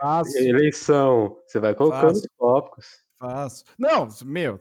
[0.49, 2.23] eleição, você vai colocando Fácil.
[2.23, 3.10] os tópicos.
[3.21, 3.65] Faço.
[3.79, 4.59] Não, meu,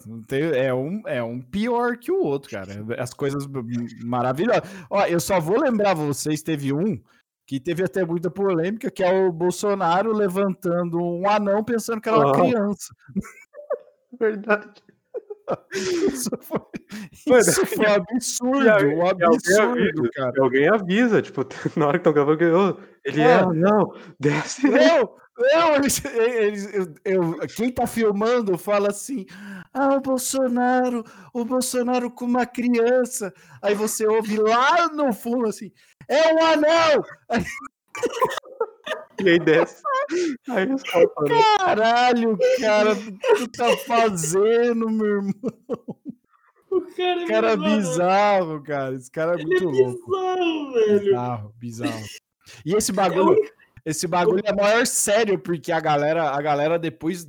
[0.53, 2.85] é, um, é um pior que o outro, cara.
[3.01, 3.47] As coisas
[4.03, 4.63] maravilhosas.
[4.89, 7.01] Ó, eu só vou lembrar vocês, teve um
[7.47, 12.17] que teve até muita polêmica, que é o Bolsonaro levantando um anão pensando que era
[12.19, 12.39] uma Ah.
[12.41, 12.93] criança.
[14.19, 14.83] Verdade.
[15.73, 16.59] Isso foi,
[17.27, 20.33] Mano, isso foi um absurdo, um alguém absurdo, avisa, cara.
[20.43, 21.41] Alguém avisa, tipo,
[21.77, 23.45] na hora que estão gravando, ele é, É.
[23.53, 24.67] não, desce.
[24.67, 29.25] Não, não, eles, eles- eu- eu- quem tá filmando fala assim:
[29.73, 33.33] ah, o Bolsonaro, o Bolsonaro com uma criança.
[33.61, 35.71] Aí você ouve lá no fundo assim:
[36.07, 37.03] é um anão!
[39.21, 39.81] E aí desce.
[40.49, 40.81] Aí os
[41.57, 45.33] Caralho, cara, o que tu tá fazendo, meu irmão?
[46.71, 48.63] O cara é Cara bizarro.
[48.63, 48.95] cara.
[48.95, 50.05] Esse cara é Ele é muito louco.
[50.09, 50.99] bizarro, velho.
[50.99, 52.05] Bizarro, bizarro.
[52.65, 53.35] E esse bagulho,
[53.85, 57.27] esse bagulho é maior sério, porque a galera, a galera depois.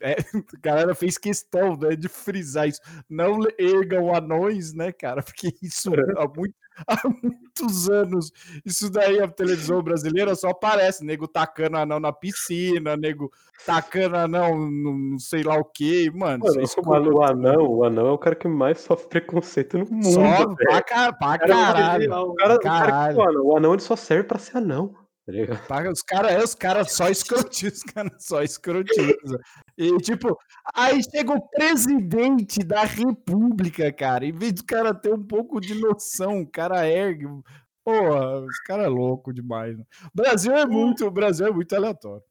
[0.00, 0.16] é,
[0.56, 2.80] a galera fez questão né, de frisar isso.
[3.08, 5.22] Não ergam anões, né, cara?
[5.22, 6.54] Porque isso há, muito-
[6.88, 8.32] há muitos anos.
[8.64, 11.04] Isso daí a televisão brasileira só aparece.
[11.04, 13.30] Nego tacando anão na piscina, nego
[13.64, 16.10] tacando anão no não sei lá o que.
[16.10, 19.06] Mano, Mano, isso o, anão, o anão, o anão é o cara que mais sofre
[19.06, 20.10] preconceito no mundo.
[20.14, 22.12] só pra, pra Cara, caralho.
[22.12, 23.18] O cara, o cara Caralho.
[23.18, 24.94] o anão, o anão ele só serve pra ser anão.
[25.68, 29.38] Tá Os caras é, os cara só escrotizam, os caras só escrotizam.
[29.78, 30.36] E tipo,
[30.74, 34.26] aí chega o presidente da república, cara.
[34.26, 37.26] Em vez do cara ter um pouco de noção, o cara ergue.
[37.84, 39.78] Porra, os caras é louco demais.
[39.78, 39.84] Né?
[40.14, 42.24] Brasil é muito, o Brasil é muito aleatório.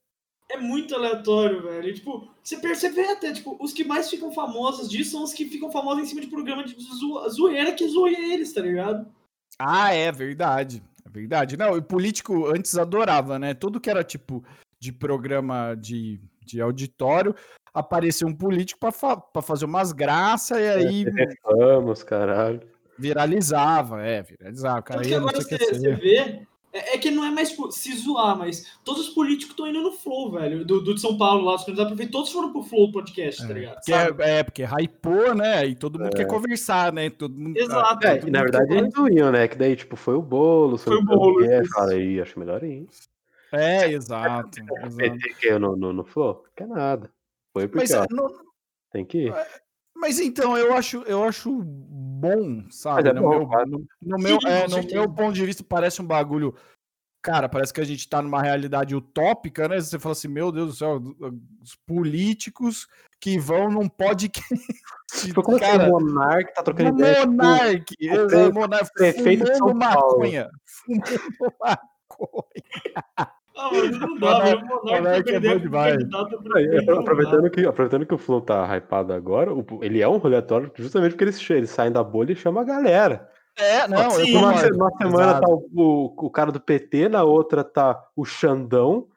[0.49, 1.89] É muito aleatório, velho.
[1.89, 5.45] E, tipo, você percebe até, tipo, os que mais ficam famosos disso são os que
[5.45, 9.09] ficam famosos em cima de programa de zo zoeira que zoia eles, tá ligado?
[9.57, 10.83] Ah, é verdade.
[11.11, 11.57] É verdade.
[11.57, 13.53] Não, o político antes adorava, né?
[13.53, 14.43] Tudo que era tipo
[14.79, 17.35] de programa de, de auditório,
[17.73, 21.05] aparecer um político para fa fazer umas graças e aí.
[21.05, 22.61] É, vamos, caralho.
[22.97, 24.81] Viralizava, é, viralizava.
[24.81, 26.47] Cara, Tanto que agora você, você vê.
[26.73, 29.81] É, é, que não é mais tipo, se zoar, mas todos os políticos estão indo
[29.81, 30.63] no Flow, velho.
[30.63, 33.47] Do, do de São Paulo lá, os candidatos prefeitos, todos foram pro Flow podcast, é,
[33.47, 33.75] tá ligado?
[33.75, 35.65] Porque é, é, porque hypou, né?
[35.67, 36.25] E todo mundo quer é.
[36.25, 37.09] conversar, né?
[37.09, 38.07] Todo mundo, Exato.
[38.07, 39.47] É, e na verdade eles não iam, né?
[39.47, 41.45] Que daí, tipo, foi o bolo, foi, foi o bolo.
[41.73, 42.87] Fala aí, acho melhor ir.
[43.51, 44.59] É, exato.
[44.85, 45.39] exato.
[45.39, 46.45] que no, no, no Flow?
[46.55, 47.11] Quer nada.
[47.51, 48.29] Foi porque, Mas, ó, não...
[48.91, 49.33] tem que ir.
[50.01, 53.09] Mas então, eu acho, eu acho bom, sabe?
[53.09, 56.07] É no, bom, meu, no, no, meu, é, no meu ponto de vista, parece um
[56.07, 56.55] bagulho.
[57.21, 59.79] Cara, parece que a gente tá numa realidade utópica, né?
[59.79, 60.99] Você fala assim, meu Deus do céu,
[61.61, 62.87] os políticos
[63.19, 64.49] que vão num podcast.
[65.21, 67.27] Tipo, como cara, o Monark tá trocando ideia?
[67.27, 70.49] Monark, o, Monark, prefeito de São maconha.
[70.65, 73.33] Fumando maconha.
[73.61, 75.97] Ah, mas não dá, o Monark é bom demais.
[76.97, 81.25] Aproveitando que, aproveitando que o Flow tá hypado agora, ele é um roletório justamente porque
[81.25, 83.29] eles, eles saem da bolha e chamam a galera.
[83.55, 87.63] É, não, Sim, uma, uma semana tá o, o, o, cara do PT, na outra
[87.63, 89.07] tá o Xandão.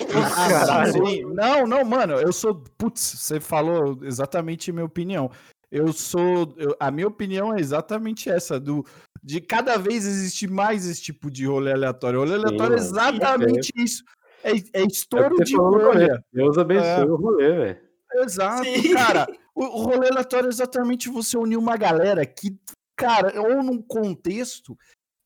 [0.00, 1.34] Ah, Caralho.
[1.34, 2.62] Não, não, mano, eu sou.
[2.78, 5.30] Putz, você falou exatamente a minha opinião.
[5.72, 6.54] Eu sou.
[6.56, 8.84] Eu, a minha opinião é exatamente essa: do,
[9.24, 12.20] de cada vez existir mais esse tipo de rolê aleatório.
[12.20, 13.82] O rolê aleatório é exatamente é.
[13.82, 14.04] isso.
[14.42, 16.08] É, é estouro é de rolê.
[16.30, 17.04] Deus abençoe é.
[17.06, 17.80] o rolê, velho.
[18.16, 18.92] Exato, Sim.
[18.92, 19.26] cara.
[19.54, 22.54] O, o rolê aleatório é exatamente você unir uma galera que,
[22.94, 24.76] cara, ou num contexto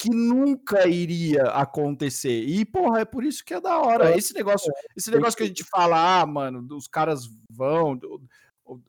[0.00, 2.44] que nunca iria acontecer.
[2.44, 4.12] E, porra, é por isso que é da hora.
[4.12, 4.16] É.
[4.16, 7.98] Esse negócio, esse negócio que a gente fala, ah, mano, os caras vão,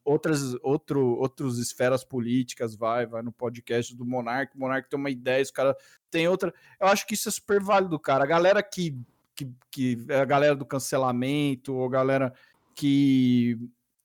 [0.03, 5.09] outras outro, outras esferas políticas, vai, vai no podcast do Monark, o Monark tem uma
[5.09, 5.75] ideia, os cara
[6.09, 6.53] tem outra.
[6.79, 8.23] Eu acho que isso é super válido, cara.
[8.23, 8.95] A galera que,
[9.35, 12.33] que, que é a galera do cancelamento, ou galera
[12.75, 13.57] que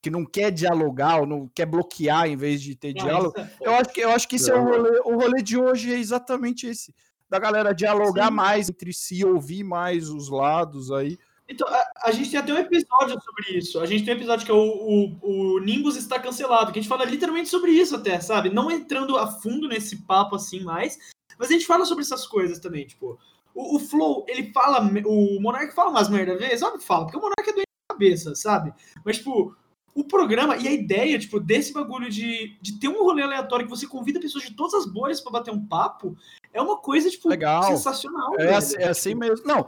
[0.05, 3.33] que não quer dialogar ou não quer bloquear em vez de ter não, diálogo.
[3.39, 5.91] É eu acho que eu acho que esse é o rolê, o rolê de hoje
[5.91, 6.93] é exatamente esse.
[7.27, 8.35] Da galera dialogar Sim.
[8.35, 11.17] mais entre si, ouvir mais os lados aí.
[11.47, 13.79] Então, a, a, gente tem até um episódio sobre isso.
[13.79, 16.81] A gente tem um episódio que é o, o, o, Nimbus está cancelado, que a
[16.81, 18.49] gente fala literalmente sobre isso até, sabe?
[18.49, 20.97] Não entrando a fundo nesse papo assim mais,
[21.37, 23.19] mas a gente fala sobre essas coisas também, tipo.
[23.53, 24.79] O, o Flow, ele fala.
[25.05, 27.93] O Monark fala umas merda vezes, óbvio que fala, porque o Monark é doente de
[27.93, 28.73] cabeça, sabe?
[29.05, 29.55] Mas, tipo,
[29.93, 33.71] o programa e a ideia, tipo, desse bagulho de, de ter um rolê aleatório que
[33.71, 36.17] você convida pessoas de todas as bolhas para bater um papo,
[36.51, 37.63] é uma coisa, tipo, Legal.
[37.63, 38.37] sensacional.
[38.37, 39.45] É, assim, é assim mesmo.
[39.47, 39.65] Não,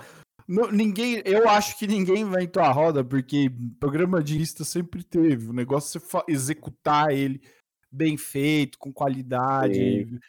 [0.47, 5.49] ninguém, eu acho que ninguém inventou a roda, porque programa de lista sempre teve.
[5.49, 7.41] O negócio é executar ele
[7.91, 10.19] bem feito, com qualidade, Sim.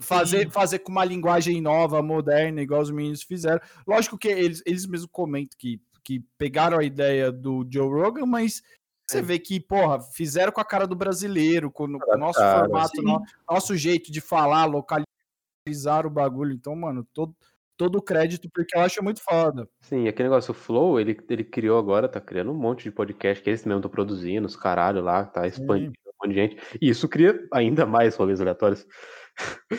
[0.00, 3.60] fazer, fazer com uma linguagem nova, moderna, igual os meninos fizeram.
[3.86, 8.62] Lógico que eles, eles mesmos comentam que, que pegaram a ideia do Joe Rogan, mas
[9.06, 13.02] você vê que, porra, fizeram com a cara do brasileiro, com, o nosso cara, formato,
[13.02, 16.52] no, nosso jeito de falar, localizar o bagulho.
[16.52, 17.34] Então, mano, todo
[17.76, 19.68] todo o crédito, porque eu acho muito foda.
[19.80, 23.42] Sim, aquele negócio, o Flow, ele, ele criou agora, tá criando um monte de podcast
[23.42, 26.10] que eles mesmo estão produzindo, os caralho lá, tá expandindo Sim.
[26.10, 26.56] um monte de gente.
[26.80, 28.86] E isso cria ainda mais rolês aleatórios.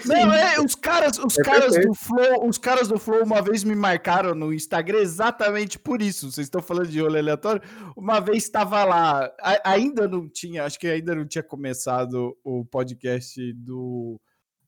[0.05, 3.63] Não, é, os caras, os é caras do Flow, os caras do Flow uma vez
[3.63, 6.31] me marcaram no Instagram exatamente por isso.
[6.31, 7.61] Vocês estão falando de rolê aleatório?
[7.95, 9.31] Uma vez estava lá,
[9.63, 14.19] ainda não tinha, acho que ainda não tinha começado o podcast do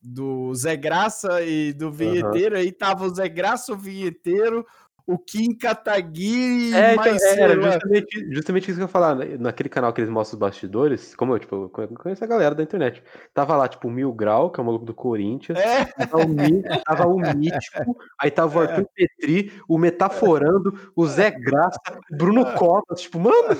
[0.02, 2.60] do Zé Graça e do Vinheteiro, uhum.
[2.60, 4.64] aí tava o Zé Graça, o Vinheteiro,
[5.08, 9.14] o Kim Kataguiri é, então, é, era justamente, justamente isso que eu ia falar.
[9.14, 9.38] Né?
[9.38, 12.62] Naquele canal que eles mostram os bastidores, como eu, tipo, eu conheço a galera da
[12.62, 13.02] internet.
[13.32, 15.58] Tava lá, tipo, o Mil Grau, que é o maluco do Corinthians.
[15.58, 15.86] É.
[15.86, 19.06] Tava, o, tava o Mítico, aí tava o Arthur é.
[19.06, 21.80] Petri, o Metaforando, o Zé Graça,
[22.10, 23.58] Bruno Copas, tipo, mano.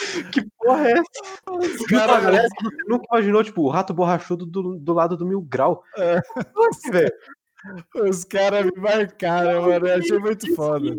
[0.32, 1.86] Que porra é essa?
[1.88, 5.82] Cara, galera, você nunca imaginou, tipo, o rato borrachudo do, do lado do mil grau.
[5.96, 6.20] É.
[6.54, 7.12] Nossa, velho.
[8.08, 9.86] Os caras me marcaram, mano.
[9.86, 10.96] Eu achei muito foda.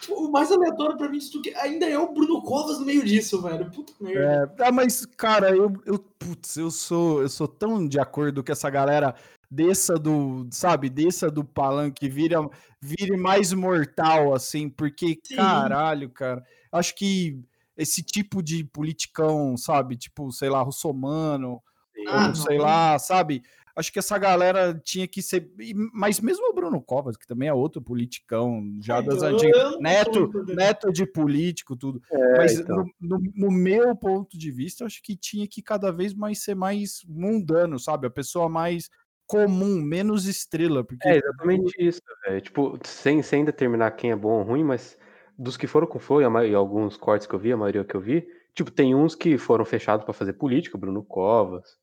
[0.00, 3.04] Tipo, o mais aleatório pra mim disso que ainda é o Bruno Covas no meio
[3.04, 3.70] disso, velho.
[3.70, 4.54] Puta merda.
[4.58, 8.50] É, ah, mas, cara, eu, eu, putz, eu sou, eu sou tão de acordo que
[8.50, 9.14] essa galera
[9.50, 12.38] desça do, sabe, desça do palanque, vira,
[12.80, 15.36] vire mais mortal, assim, porque, Sim.
[15.36, 17.38] caralho, cara, acho que
[17.80, 19.96] esse tipo de politicão, sabe?
[19.96, 21.62] Tipo, sei lá, russomano.
[22.08, 23.42] Ah, não, sei lá, sabe?
[23.76, 25.50] Acho que essa galera tinha que ser.
[25.92, 29.78] Mas mesmo o Bruno Covas, que também é outro politicão, já É, das antigas.
[29.80, 32.00] Neto, neto de político, tudo.
[32.10, 32.84] É, Mas então.
[33.00, 36.42] no, no- no meu ponto de vista, eu acho que tinha que cada vez mais
[36.42, 38.06] ser mais mundano, sabe?
[38.06, 38.88] A pessoa mais
[39.26, 40.82] comum, menos estrela.
[40.84, 42.40] Porque É exatamente isso, velho.
[42.40, 44.98] Tipo, sem, sem determinar quem é bom ou ruim, mas
[45.40, 47.94] dos que foram com Flow e, e alguns cortes que eu vi, a maioria que
[47.94, 51.78] eu vi, tipo, tem uns que foram fechados pra fazer política, o Bruno Covas,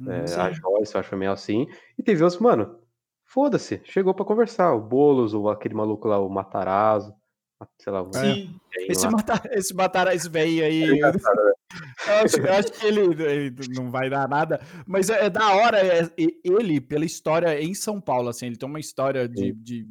[0.00, 0.12] Uhum.
[0.12, 1.66] é, a Joyce, eu acho foi meio assim.
[1.98, 2.78] E teve outros, mano,
[3.24, 4.72] foda-se, chegou pra conversar.
[4.72, 7.12] O Boulos, o, aquele maluco lá, o Matarazzo,
[7.78, 8.10] sei lá, Sim.
[8.12, 8.56] velhinho
[8.88, 9.10] Esse, lá.
[9.10, 11.00] mata, esse matar esse velho aí.
[11.00, 11.12] É?
[12.06, 15.54] Eu acho, eu acho que ele, ele não vai dar nada, mas é, é da
[15.54, 19.86] hora é, ele, pela história em São Paulo, assim, ele tem uma história de, de-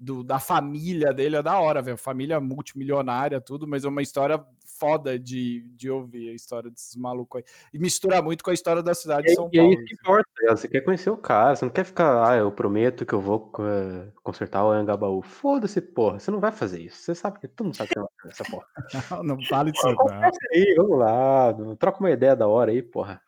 [0.00, 4.42] do- da família dele, é da hora, velho, família multimilionária, tudo, mas é uma história
[4.64, 7.44] foda de, de ouvir a história desses malucos aí.
[7.74, 9.74] E mistura muito com a história da cidade de E, São e é Paulo.
[9.74, 10.56] isso que importa, tá ligado?
[10.56, 13.52] Você quer conhecer o cara, você não quer ficar, ah, eu prometo que eu vou
[13.58, 15.20] eh, consertar o Angabaú.
[15.20, 16.96] Foda-se, porra, você não vai fazer isso.
[17.02, 18.66] Você sabe que todo mundo sabe que fazer essa porra.
[19.22, 20.06] Não, não fale disso, não.
[20.54, 23.20] Aí, vamos lá, troca uma ideia da hora aí, porra.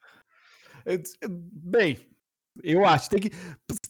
[1.28, 1.98] Bem,
[2.62, 3.30] eu acho, tem que,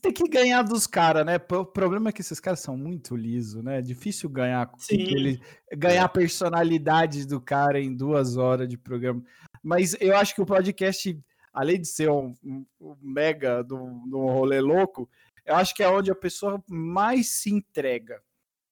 [0.01, 1.37] tem que ganhar dos caras, né?
[1.53, 3.79] O problema é que esses caras são muito lisos, né?
[3.79, 5.03] É difícil ganhar, Sim.
[5.03, 5.40] aquele-
[5.77, 9.22] ganhar a personalidade do cara em duas horas de programa.
[9.62, 11.18] Mas eu acho que o podcast,
[11.53, 13.77] além de ser um, um- um mega do,
[14.09, 15.09] do rolê louco,
[15.44, 18.20] eu acho que é onde a pessoa mais se entrega.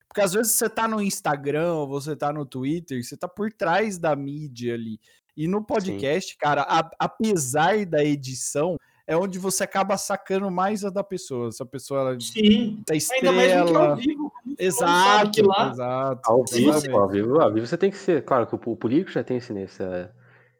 [0.08, 3.52] Porque às vezes você tá no Instagram, ou você tá no Twitter, você tá por
[3.52, 5.00] trás da mídia ali.
[5.36, 8.76] E no podcast, cara, a- apesar da edição,
[9.10, 11.50] é onde você acaba sacando mais a da pessoa.
[11.50, 12.80] Se a pessoa ela Sim.
[12.86, 13.96] tá Ainda mais que é ao estrela.
[13.96, 14.32] vivo.
[14.56, 16.30] Exato, lá exato.
[16.30, 16.96] Ao vivo, exatamente.
[17.00, 19.56] ao vivo, ao vivo você tem que ser, claro que o, político já tem esse,
[19.58, 20.14] essa,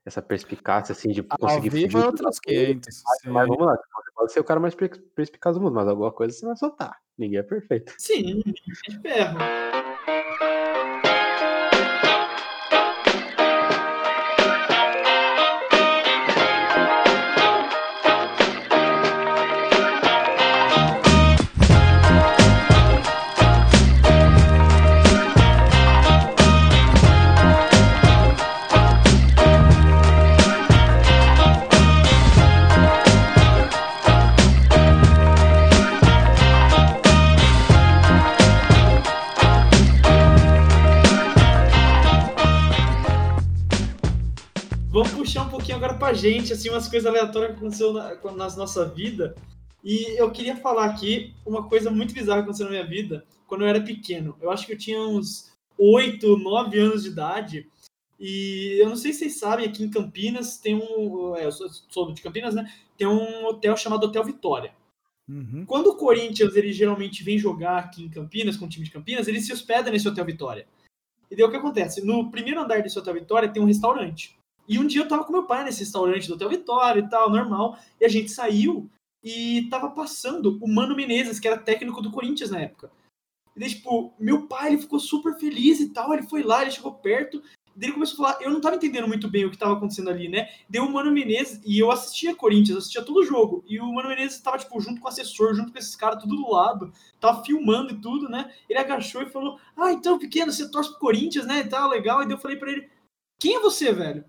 [0.04, 2.30] essa perspicácia assim de Ao conseguir vivo fugir é bagulho.
[2.42, 3.02] 500.
[3.04, 3.30] Mas, sim.
[3.30, 6.10] mas vamos lá, você pode ser o cara mais per- perspicaz do mundo, mas alguma
[6.10, 6.96] coisa você vai soltar.
[7.16, 7.92] Ninguém é perfeito.
[7.98, 9.38] Sim, é de ferro.
[46.11, 49.35] Pra gente, assim, umas coisas aleatórias que aconteceu na, nas nossa vida.
[49.83, 53.62] E eu queria falar aqui uma coisa muito bizarra que aconteceu na minha vida quando
[53.62, 54.37] eu era pequeno.
[54.40, 57.70] Eu acho que eu tinha uns 8, 9 anos de idade.
[58.18, 61.37] E eu não sei se vocês sabem, aqui em Campinas tem um.
[61.37, 62.70] é, eu sou, sou de Campinas, né?
[62.99, 64.75] Tem um hotel chamado Hotel Vitória.
[65.29, 65.64] Uhum.
[65.64, 69.29] Quando o Corinthians ele geralmente vem jogar aqui em Campinas, com o time de Campinas,
[69.29, 70.66] ele se hospeda nesse Hotel Vitória.
[71.31, 72.05] E daí o que acontece?
[72.05, 74.39] No primeiro andar desse Hotel Vitória tem um restaurante.
[74.70, 77.28] E um dia eu tava com meu pai nesse restaurante do Hotel Vitória e tal,
[77.28, 77.76] normal.
[78.00, 78.88] E a gente saiu
[79.20, 82.88] e tava passando o Mano Menezes, que era técnico do Corinthians na época.
[83.56, 86.14] E daí, tipo, meu pai ele ficou super feliz e tal.
[86.14, 87.42] Ele foi lá, ele chegou perto.
[87.74, 90.09] Daí ele começou a falar, eu não tava entendendo muito bem o que tava acontecendo
[90.09, 90.48] ali, né?
[90.68, 93.64] Deu o Mano Menezes, e eu assistia Corinthians, assistia todo o jogo.
[93.66, 96.37] E o Mano Menezes tava, tipo, junto com o assessor, junto com esses caras, tudo
[96.37, 96.92] do lado.
[97.18, 98.52] Tava filmando e tudo, né?
[98.68, 101.59] Ele agachou e falou, ah, então, pequeno, você torce pro Corinthians, né?
[101.59, 102.22] E tal, legal.
[102.22, 102.88] E daí eu falei pra ele,
[103.40, 104.24] quem é você, velho?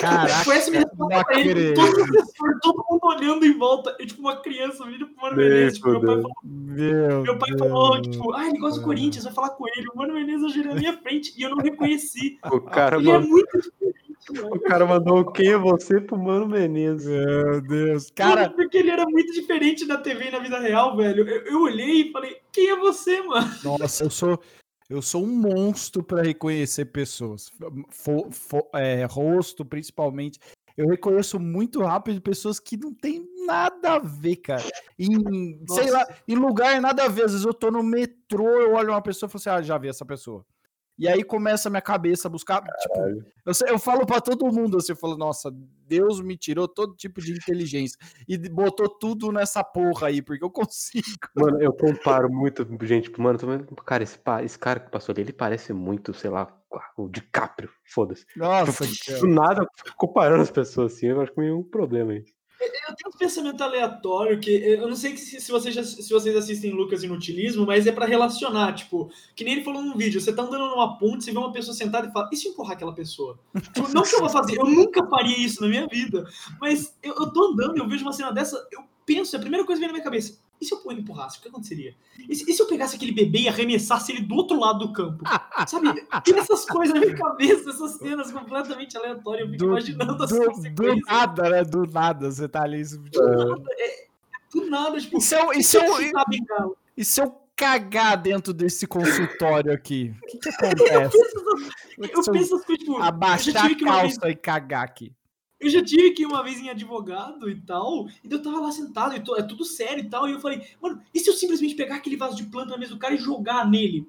[0.00, 1.94] Caraca, essa minha resposta pra ele, todo
[2.60, 3.94] todo mundo olhando em volta.
[3.98, 5.78] Eu, tipo, uma criança vindo pro Mano Menezes.
[5.78, 9.32] Tipo, meu pai falou, Meu, meu pai falou, tipo, ah, ele gosta do Corinthians, vai
[9.32, 9.86] falar com ele.
[9.94, 12.38] O Mano Menezes agiu na minha frente e eu não reconheci.
[12.44, 14.54] O cara, Ele é mandou, muito diferente, mano.
[14.54, 17.06] o cara mandou quem é você pro Mano Menezes.
[17.06, 18.10] Meu Deus.
[18.14, 21.28] Cara, Cara, porque ele era muito diferente da TV e na vida real, velho.
[21.28, 23.50] Eu, eu olhei e falei, quem é você, mano?
[23.62, 24.40] nossa, eu sou.
[24.88, 27.50] Eu sou um monstro para reconhecer pessoas.
[27.90, 30.38] Fo- fo- é, rosto, principalmente.
[30.76, 34.64] Eu reconheço muito rápido pessoas que não tem nada a ver, cara.
[34.98, 37.24] Em, sei lá, em lugar nada a ver.
[37.24, 39.78] Às vezes eu tô no metrô, eu olho uma pessoa e falo assim: ah, já
[39.78, 40.44] vi essa pessoa.
[40.98, 42.62] E aí começa a minha cabeça a buscar.
[42.62, 43.00] Tipo,
[43.44, 45.50] eu, eu falo pra todo mundo assim, eu falo, nossa,
[45.86, 50.50] Deus me tirou todo tipo de inteligência e botou tudo nessa porra aí, porque eu
[50.52, 51.04] consigo.
[51.34, 53.04] Mano, eu comparo muito, gente.
[53.04, 56.30] tipo, Mano, tô vendo- cara, esse, esse cara que passou ali, ele parece muito, sei
[56.30, 56.46] lá,
[56.96, 57.70] o DiCaprio.
[57.86, 58.24] Foda-se.
[58.36, 58.84] Nossa,
[59.20, 59.66] Do nada,
[59.96, 62.32] comparando as pessoas assim, eu acho que meio um problema isso.
[62.64, 66.72] Eu tenho um pensamento aleatório que eu não sei se, se, vocês, se vocês assistem
[66.72, 70.42] Lucas Inutilismo, mas é para relacionar, tipo, que nem ele falou num vídeo, você tá
[70.42, 73.38] andando numa ponte, você vê uma pessoa sentada e fala, e se empurrar aquela pessoa?
[73.60, 76.24] Tipo, não que eu vou fazer, eu nunca faria isso na minha vida,
[76.60, 79.80] mas eu, eu tô andando, eu vejo uma cena dessa, eu penso, a primeira coisa
[79.80, 81.38] que vem na minha cabeça, e se eu empurrasse?
[81.38, 81.94] O que aconteceria?
[82.28, 84.92] E se, e se, eu pegasse aquele bebê e arremessasse ele do outro lado do
[84.92, 85.24] campo?
[85.66, 85.92] Sabe?
[86.24, 89.46] Tem essas coisas na minha cabeça, essas cenas completamente aleatórias.
[89.46, 90.74] Eu fico do, imaginando as do, consequências.
[90.74, 91.64] Do nada, né?
[91.64, 92.82] Do nada, você tá ali.
[92.84, 94.06] Do nada, é,
[94.52, 95.18] do nada tipo.
[95.18, 100.14] E se eu, e se eu, eu, e se eu cagar dentro desse consultório aqui?
[100.22, 101.16] O que, que acontece?
[101.16, 104.32] eu penso, eu penso tipo, abaixar a calça vez...
[104.32, 105.12] e cagar aqui.
[105.64, 108.70] Eu já tive que ir uma vez em advogado e tal, e eu tava lá
[108.70, 111.34] sentado, e tô, é tudo sério e tal, e eu falei, mano, e se eu
[111.34, 114.06] simplesmente pegar aquele vaso de planta na mesa do cara e jogar nele?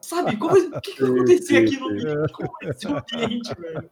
[0.00, 0.36] Sabe?
[0.38, 2.32] Como, o que, que vai acontecer aqui no ambiente?
[2.32, 3.90] Como vai ser o ambiente, velho?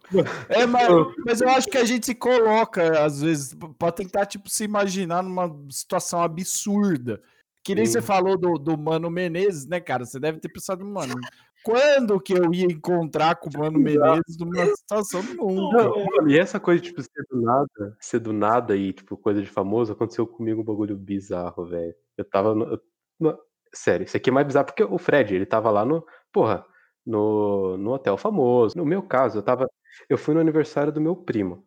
[0.49, 0.89] É, mas,
[1.27, 5.23] mas eu acho que a gente se coloca, às vezes, pode tentar, tipo, se imaginar
[5.23, 7.21] numa situação absurda.
[7.63, 7.93] Que nem Sim.
[7.93, 10.05] você falou do, do Mano Menezes, né, cara?
[10.05, 11.15] Você deve ter pensado, mano,
[11.63, 15.71] quando que eu ia encontrar com o Mano Menezes numa situação do mundo?
[15.73, 19.49] Não, e essa coisa, tipo, ser do nada, ser do nada e, tipo, coisa de
[19.49, 21.95] famoso, aconteceu comigo um bagulho bizarro, velho.
[22.17, 22.55] Eu tava.
[22.55, 22.81] No,
[23.19, 23.39] no,
[23.73, 26.05] sério, isso aqui é mais bizarro porque o Fred, ele tava lá no.
[26.33, 26.65] Porra,
[27.07, 28.77] no, no hotel famoso.
[28.77, 29.71] No meu caso, eu tava.
[30.09, 31.65] Eu fui no aniversário do meu primo.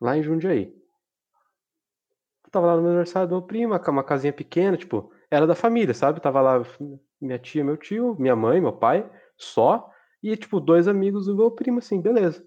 [0.00, 0.74] Lá em Jundiaí.
[2.44, 5.94] Eu tava lá no aniversário do meu primo, uma casinha pequena, tipo, era da família,
[5.94, 6.20] sabe?
[6.20, 6.62] Tava lá
[7.24, 9.90] minha tia, meu tio, minha mãe, meu pai, só,
[10.22, 12.46] e tipo, dois amigos do meu primo, assim, beleza.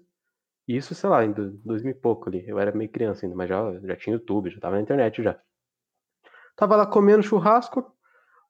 [0.66, 2.44] Isso, sei lá, em 2000 e pouco ali.
[2.46, 5.38] Eu era meio criança ainda, mas já, já tinha YouTube, já tava na internet já.
[6.54, 7.90] Tava lá comendo churrasco,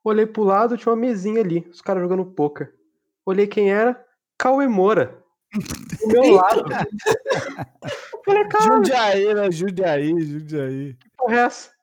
[0.02, 2.74] olhei pro lado, tinha uma mesinha ali, os caras jogando poker.
[3.24, 4.04] Olhei quem era,
[4.36, 5.22] Cauê Moura.
[6.00, 6.64] Do meu lado.
[8.24, 8.64] falei, cara.
[8.64, 9.50] Jundiaí, né?
[9.50, 10.94] Jundiaí, Jundiaí.
[10.94, 11.77] Que porra é essa?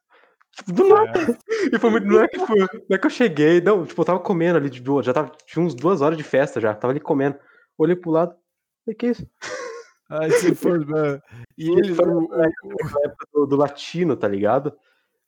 [0.55, 1.19] Tipo, do nada.
[1.19, 1.75] É.
[1.75, 2.07] E foi muito.
[2.07, 3.61] Não é, que foi, não é que eu cheguei.
[3.61, 5.03] Não, tipo, eu tava comendo ali de boa.
[5.03, 5.31] Já tava.
[5.45, 6.73] Tinha uns duas horas de festa já.
[6.73, 7.37] Tava ali comendo.
[7.77, 8.35] Olhei pro lado.
[8.85, 9.27] Falei, que isso?
[10.09, 11.21] Ai, se for, mano.
[11.57, 11.93] E ele.
[11.93, 12.29] Foi o,
[13.33, 14.71] do, do, latino, tá ligado?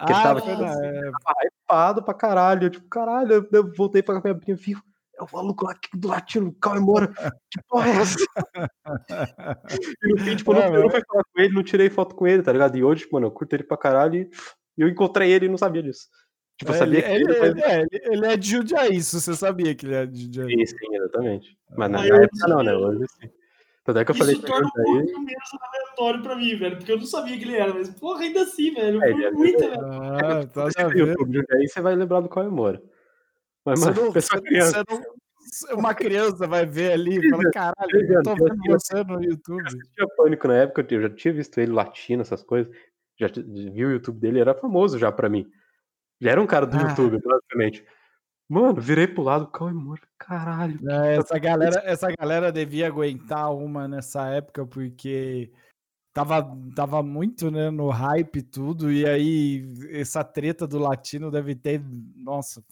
[0.05, 2.69] Que ah, ele tava, tipo, assim, tava hypado pra caralho.
[2.69, 4.82] Tipo, caralho, eu voltei pra minha prima vivo.
[5.19, 7.07] É o maluco lá do latino, calma, embora.
[7.49, 8.17] Que porra é essa?
[10.03, 12.15] e no fim, tipo, é, não, eu não fui falar com ele, não tirei foto
[12.15, 12.78] com ele, tá ligado?
[12.78, 14.30] E hoje, mano, eu curto ele pra caralho e
[14.78, 16.07] e eu encontrei ele e não sabia disso.
[16.57, 19.36] Tipo, eu é, sabia ele, que ele, ele, é, ele é de Jundiaí, isso você
[19.36, 20.67] sabia que ele é de Jundiaí.
[20.67, 21.57] Sim, sim, exatamente.
[21.78, 22.73] Mas na, na época não, né?
[22.75, 23.30] Hoje sim.
[23.84, 26.91] Tanto é que eu isso falei torna um pouco menos aleatório pra mim, velho, porque
[26.91, 29.01] eu não sabia que ele era, mas porra, ainda assim, velho.
[29.01, 29.80] É, é muito, velho.
[29.82, 32.82] Ah, tá YouTube, Jundiaí, você vai lembrar do Comemora.
[33.63, 34.84] Mas, mano, não, você, criança.
[34.89, 39.23] Você não, uma criança vai ver ali e fala, caralho, eu tô vendo você no
[39.23, 39.63] YouTube.
[39.63, 42.73] Eu tinha pânico na época, eu já tinha visto ele latino, essas coisas
[43.20, 45.49] já viu o YouTube dele, era famoso já pra mim.
[46.20, 46.82] Já era um cara do ah.
[46.82, 47.86] YouTube, basicamente.
[48.49, 50.80] Mano, virei pro lado, Cauê Moura, caralho.
[50.89, 55.51] É, essa, galera, essa galera devia aguentar uma nessa época, porque
[56.13, 61.84] tava, tava muito né, no hype tudo, e aí essa treta do latino deve ter,
[62.15, 62.63] nossa,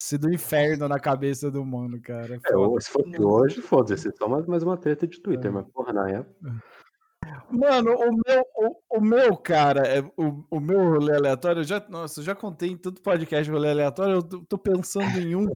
[0.00, 2.36] sido um inferno na cabeça do mano, cara.
[2.36, 5.54] É, se fosse hoje, foda-se, só mais, mais uma treta de Twitter, é.
[5.54, 6.62] mas porra, na época.
[7.50, 11.80] Mano, o meu, o, o meu cara, é, o, o meu rolê aleatório, eu já,
[11.88, 15.46] nossa, eu já contei em todo podcast rolê aleatório, eu tô, pensando em um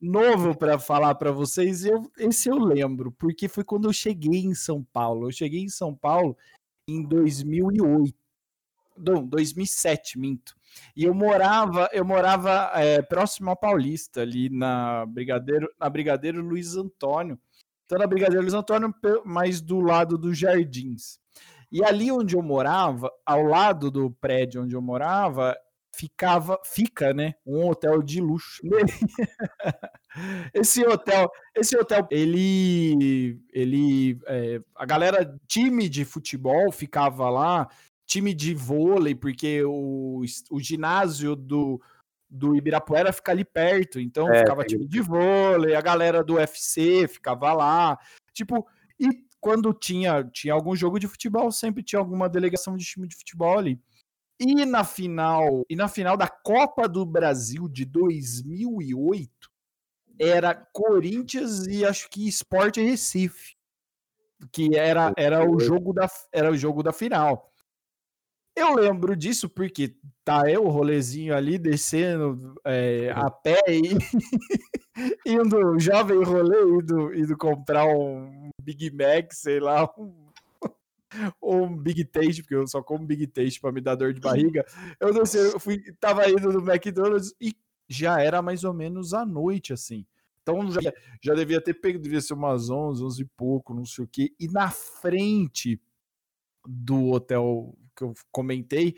[0.00, 4.40] novo para falar para vocês, e eu, esse eu lembro, porque foi quando eu cheguei
[4.40, 5.28] em São Paulo.
[5.28, 6.36] Eu cheguei em São Paulo
[6.88, 8.14] em 2008.
[8.96, 10.54] Não, 2007, minto.
[10.96, 16.76] E eu morava, eu morava é, próximo a Paulista, ali na Brigadeiro, na Brigadeiro Luiz
[16.76, 17.38] Antônio.
[17.92, 21.18] Então, na Brigadeiro Luiz Antônio, mas do lado dos Jardins.
[21.70, 25.54] E ali onde eu morava, ao lado do prédio onde eu morava,
[25.94, 28.62] ficava, fica, né, um hotel de luxo.
[30.54, 37.68] esse hotel, esse hotel, ele, ele, é, a galera time de futebol ficava lá,
[38.06, 41.78] time de vôlei, porque o, o ginásio do
[42.32, 47.06] do Ibirapuera fica ali perto, então é, ficava time de vôlei, a galera do UFC
[47.06, 47.98] ficava lá,
[48.32, 48.66] tipo,
[48.98, 49.08] e
[49.38, 53.58] quando tinha, tinha algum jogo de futebol, sempre tinha alguma delegação de time de futebol
[53.58, 53.78] ali.
[54.40, 59.30] E na final, e na final da Copa do Brasil de 2008,
[60.18, 63.56] era Corinthians e acho que Sport Recife,
[64.50, 67.51] que era, era o jogo da era o jogo da final.
[68.54, 73.96] Eu lembro disso porque tá eu, o rolezinho ali, descendo é, a pé e
[75.26, 80.12] indo, jovem rolê, indo, indo comprar um Big Mac, sei lá, um,
[81.42, 84.64] um Big Taste, porque eu só como Big Taste para me dar dor de barriga.
[85.00, 87.56] Eu não sei, eu fui, tava indo no McDonald's e
[87.88, 90.06] já era mais ou menos à noite, assim.
[90.42, 90.92] Então já,
[91.22, 94.34] já devia ter pego, devia ser umas 11, 11 e pouco, não sei o quê.
[94.38, 95.80] E na frente
[96.66, 98.96] do hotel que eu comentei,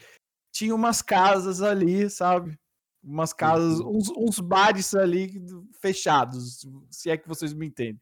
[0.52, 2.58] tinha umas casas ali, sabe?
[3.02, 3.96] Umas casas, uhum.
[3.96, 5.44] uns, uns bares ali
[5.80, 8.00] fechados, se é que vocês me entendem.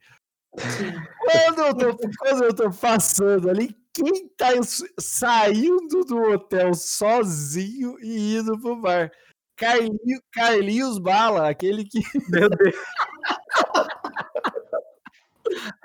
[0.53, 4.51] Quando eu, tô, quando eu tô passando ali, quem tá
[4.99, 9.11] saindo do hotel sozinho e indo pro bar?
[9.57, 12.01] Carlinhos, Carlinhos Bala, aquele que.
[12.29, 12.75] Meu Deus.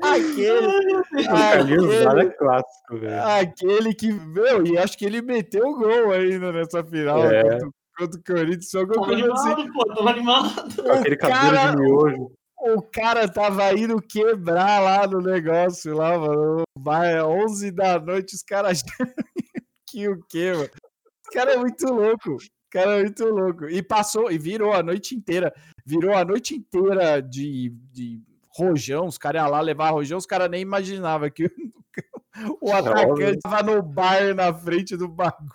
[0.01, 1.25] Aquele.
[1.25, 3.23] Carlinhos Bala é clássico, velho.
[3.23, 4.11] Aquele que.
[4.11, 7.23] Meu, e acho que ele meteu o gol ainda nessa final.
[7.25, 7.43] É.
[7.43, 8.69] Contra, contra o Corinthians.
[8.69, 9.71] Só gol animado, assim.
[9.71, 10.91] pô, tava animado.
[10.91, 12.31] Aquele cabelo cara, de miojo.
[12.59, 16.63] O cara tava indo quebrar lá no negócio, lá, mano.
[16.77, 18.83] Vai 11 da noite, os caras.
[19.87, 20.63] que o quê, mano?
[20.65, 22.37] Esse cara é muito louco.
[22.69, 23.65] Cara, é muito louco.
[23.69, 25.53] E passou, e virou a noite inteira.
[25.85, 28.21] Virou a noite inteira de, de
[28.57, 29.07] rojão.
[29.07, 31.49] Os caras iam lá levar rojão, os caras nem imaginavam que
[32.61, 35.51] o atacante tava no bar na frente do bagulho.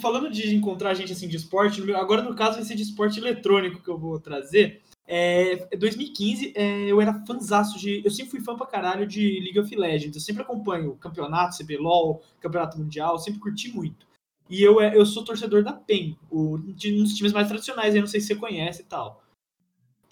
[0.00, 3.82] Falando de encontrar gente assim de esporte, agora no caso vai ser de esporte eletrônico
[3.82, 4.82] que eu vou trazer.
[5.06, 8.02] É, 2015, é, eu era fãzaço de.
[8.04, 10.14] Eu sempre fui fã pra caralho de League of Legends.
[10.14, 14.06] Eu sempre acompanho campeonato, CBLOL, campeonato mundial, sempre curti muito.
[14.48, 17.94] E eu, é, eu sou torcedor da PEN, o, de, um dos times mais tradicionais,
[17.94, 19.21] eu não sei se você conhece e tal.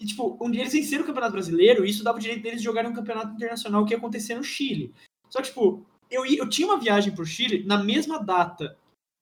[0.01, 2.57] E, tipo, um dia eles venceram o Campeonato Brasileiro, e isso dava o direito deles
[2.57, 4.91] de jogarem um campeonato internacional que ia acontecer no Chile.
[5.29, 8.75] Só tipo, eu, eu tinha uma viagem pro Chile na mesma data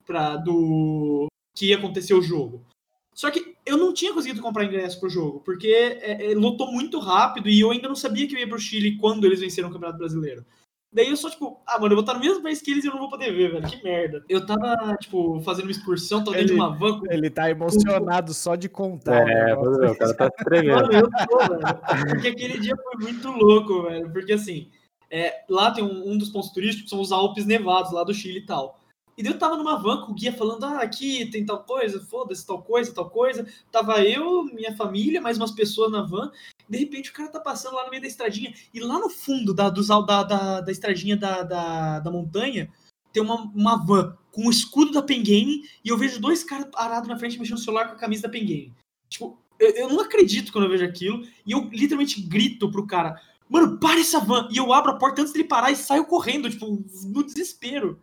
[0.06, 2.66] pra, do que ia acontecer o jogo.
[3.14, 6.98] Só que eu não tinha conseguido comprar ingresso pro jogo, porque é, é, lotou muito
[6.98, 9.74] rápido e eu ainda não sabia que eu ia pro Chile quando eles venceram o
[9.74, 10.46] Campeonato Brasileiro.
[10.92, 12.88] Daí eu só, tipo, ah, mano, eu vou estar no mesmo país que eles e
[12.88, 13.68] eu não vou poder ver, velho.
[13.68, 14.24] Que merda.
[14.28, 17.00] Eu tava, tipo, fazendo uma excursão, tô dentro de uma van.
[17.00, 17.12] Com...
[17.12, 19.30] Ele tá emocionado só de contar.
[19.30, 20.82] É, o cara tá tremendo.
[20.82, 22.08] Mano, eu tô, velho.
[22.10, 24.12] Porque aquele dia foi muito louco, velho.
[24.12, 24.72] Porque assim,
[25.12, 28.40] é, lá tem um, um dos pontos turísticos, são os Alpes Nevados, lá do Chile
[28.40, 28.79] e tal.
[29.20, 32.48] E eu tava numa van com o guia falando, ah, aqui tem tal coisa, foda-se,
[32.48, 33.46] tal coisa, tal coisa.
[33.70, 36.32] Tava eu, minha família, mais umas pessoas na van.
[36.70, 38.54] De repente o cara tá passando lá no meio da estradinha.
[38.74, 42.72] E lá no fundo da, dos, da, da, da estradinha da, da, da montanha,
[43.12, 46.70] tem uma, uma van com o escudo da Pen Game e eu vejo dois caras
[46.72, 48.74] parados na frente mexendo no celular com a camisa da Pen Game.
[49.10, 51.28] Tipo, eu, eu, não acredito quando eu vejo aquilo.
[51.46, 54.48] E eu literalmente grito pro cara, mano, para essa van!
[54.50, 58.00] E eu abro a porta antes dele parar e saio correndo, tipo, no desespero.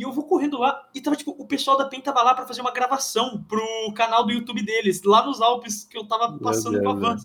[0.00, 2.46] E eu vou correndo lá e tava, tipo, o pessoal da PEN tava lá para
[2.46, 6.80] fazer uma gravação pro canal do YouTube deles, lá nos Alpes que eu tava passando
[6.80, 7.16] com a van.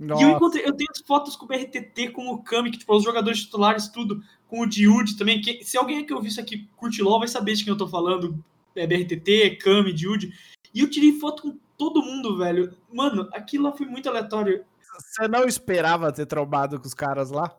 [0.00, 0.20] Nossa.
[0.20, 2.92] E eu encontrei, eu tenho as fotos com o BRTT, com o Kami, que, tipo,
[2.92, 5.40] os jogadores titulares, tudo, com o Diud também.
[5.40, 7.86] Que, se alguém que ouviu isso aqui curte LOL vai saber de quem eu tô
[7.86, 8.44] falando.
[8.74, 10.28] É, BRTT, Kami, Diud.
[10.74, 12.76] E eu tirei foto com todo mundo, velho.
[12.92, 14.64] Mano, aquilo lá foi muito aleatório.
[14.98, 17.56] Você não esperava ter trombado com os caras lá?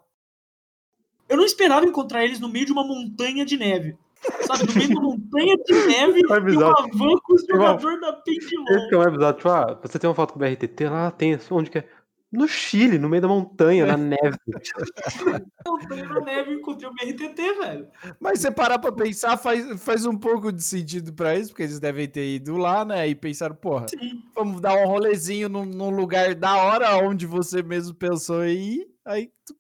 [1.30, 3.98] Eu não esperava encontrar eles no meio de uma montanha de neve.
[4.46, 8.00] Sabe, no meio de uma montanha de neve é e uma van com o jogador
[8.00, 10.42] da Pink Esse que é um episódio, tipo, ah, você tem uma foto com o
[10.42, 11.90] BRTT lá, tem, onde que é?
[12.32, 14.38] No Chile, no meio da montanha, na neve.
[15.68, 17.88] montanha na neve, encontrei o BRTT, velho.
[18.20, 21.80] Mas você parar pra pensar, faz, faz um pouco de sentido pra eles, porque eles
[21.80, 23.08] devem ter ido lá, né?
[23.08, 24.24] E pensaram, porra, Sim.
[24.34, 28.88] vamos dar um rolezinho num, num, lugar da hora onde você mesmo pensou em ir.
[29.06, 29.56] Aí tu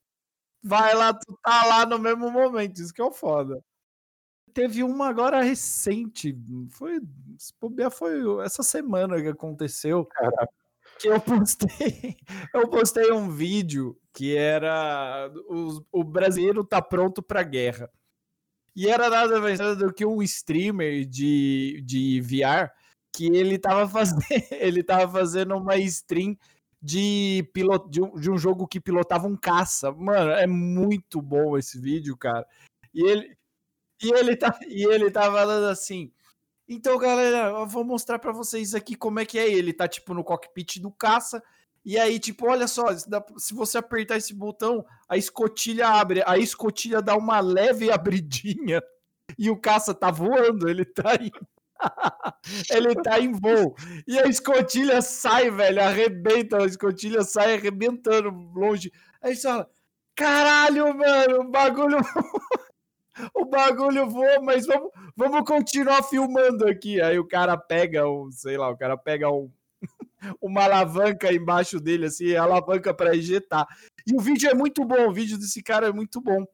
[0.63, 2.81] vai lá, tu tá lá no mesmo momento.
[2.81, 3.63] Isso que é o foda
[4.53, 6.37] teve uma agora recente,
[6.69, 7.01] foi,
[7.91, 10.05] foi essa semana que aconteceu.
[10.05, 10.53] Caraca.
[10.99, 12.17] Que eu postei,
[12.53, 17.89] eu postei um vídeo que era o, o brasileiro tá pronto para guerra.
[18.75, 22.71] E era nada mais do que um streamer de, de VR
[23.11, 26.35] que ele tava fazendo, ele tava fazendo uma stream
[26.81, 29.91] de, pilot, de, um, de um jogo que pilotava um caça.
[29.91, 32.45] Mano, é muito bom esse vídeo, cara.
[32.93, 33.37] E ele,
[34.03, 36.11] e ele tá, e ele tá falando assim.
[36.67, 39.49] Então, galera, eu vou mostrar para vocês aqui como é que é.
[39.49, 41.41] Ele tá tipo no cockpit do caça.
[41.85, 42.85] E aí, tipo, olha só,
[43.37, 48.81] se você apertar esse botão, a escotilha abre, a escotilha dá uma leve abridinha
[49.37, 51.11] e o caça tá voando, ele tá
[52.71, 53.75] ele tá em voo.
[54.07, 58.91] E a escotilha sai, velho, arrebenta, a escotilha sai arrebentando longe.
[59.21, 59.69] Aí você fala,
[60.15, 61.97] caralho, mano, o bagulho
[63.33, 67.01] o bagulho voa, mas vamos, vamos continuar filmando aqui.
[67.01, 69.51] Aí o cara pega o, sei lá, o cara pega um,
[70.41, 73.67] uma alavanca embaixo dele, assim, alavanca para injetar.
[74.07, 76.45] E o vídeo é muito bom, o vídeo desse cara é muito bom.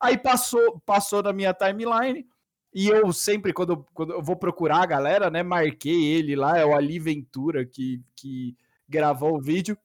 [0.00, 2.26] Aí passou, passou na minha timeline.
[2.74, 5.42] E eu sempre, quando, quando eu vou procurar a galera, né?
[5.42, 8.54] Marquei ele lá, é o Ali Ventura que, que
[8.86, 9.78] gravou o vídeo.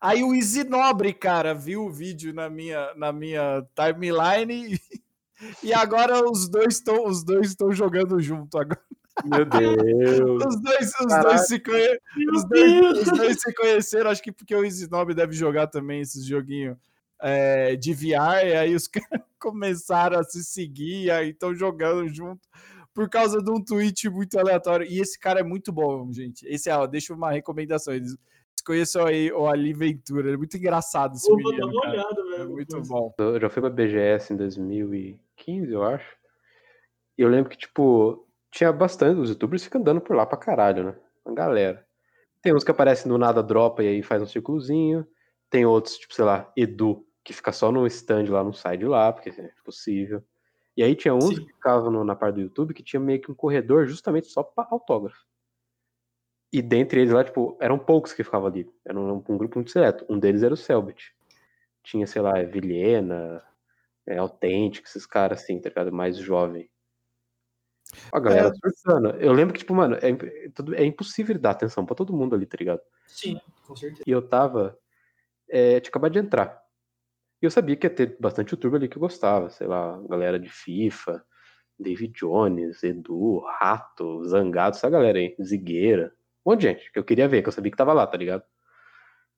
[0.00, 4.80] Aí o Easy Nobre, cara, viu o vídeo na minha, na minha timeline
[5.62, 8.80] e agora os dois estão os dois estão jogando junto agora.
[9.24, 10.46] Meu Deus.
[10.46, 11.98] Os dois, os dois, se, conhe...
[12.34, 16.24] os dois, os dois se conheceram, acho que porque o Nobre deve jogar também esses
[16.24, 16.76] joguinhos
[17.20, 22.40] é, de VR, e aí os caras começaram a se seguir, aí estão jogando junto
[22.94, 24.86] por causa de um tweet muito aleatório.
[24.86, 27.94] E esse cara é muito bom, gente.Esse é, ó, deixa uma recomendação.
[27.94, 28.16] Eles
[28.64, 30.32] conheçam aí o Ali Ventura.
[30.32, 31.68] É muito engraçado esse Vou dar menino.
[31.68, 31.92] uma cara.
[31.94, 32.42] olhada, velho.
[32.42, 33.14] É muito bom.
[33.18, 34.36] Eu já fui pra BGS em
[35.44, 36.16] 2015, eu acho.
[37.18, 39.20] E eu lembro que, tipo, tinha bastante.
[39.20, 40.96] Os youtubers ficam andando por lá pra caralho, né?
[41.24, 41.86] Uma galera.
[42.40, 45.06] Tem uns que aparecem do nada, dropa e aí faz um círculozinho.
[45.50, 48.86] Tem outros, tipo, sei lá, Edu, que fica só no stand lá, não sai de
[48.86, 50.22] lá, porque é possível.
[50.76, 51.44] E aí tinha uns Sim.
[51.44, 54.66] que ficavam na parte do YouTube que tinha meio que um corredor justamente só pra
[54.70, 55.20] autógrafo.
[56.50, 58.68] E dentre eles lá, tipo, eram poucos que ficavam ali.
[58.84, 60.04] Era um, um grupo muito seleto.
[60.08, 61.14] Um deles era o Selbit.
[61.82, 63.42] Tinha, sei lá, Vilhena,
[64.06, 65.92] é, Authentic, esses caras assim, tá ligado?
[65.92, 66.68] Mais jovem.
[68.10, 68.54] A galera É.
[68.54, 69.10] surtando.
[69.20, 72.46] Eu lembro que, tipo, mano, é, é é impossível dar atenção pra todo mundo ali,
[72.46, 72.80] tá ligado?
[73.06, 74.02] Sim, com certeza.
[74.06, 74.78] E eu tava.
[75.48, 76.62] É, tinha acabado de entrar.
[77.40, 79.50] E eu sabia que ia ter bastante youtuber ali que eu gostava.
[79.50, 81.22] Sei lá, galera de FIFA,
[81.78, 86.14] David Jones, Edu, Rato, Zangado, essa galera aí, Zigueira.
[86.46, 88.16] Um monte de gente que eu queria ver, que eu sabia que tava lá, tá
[88.16, 88.42] ligado?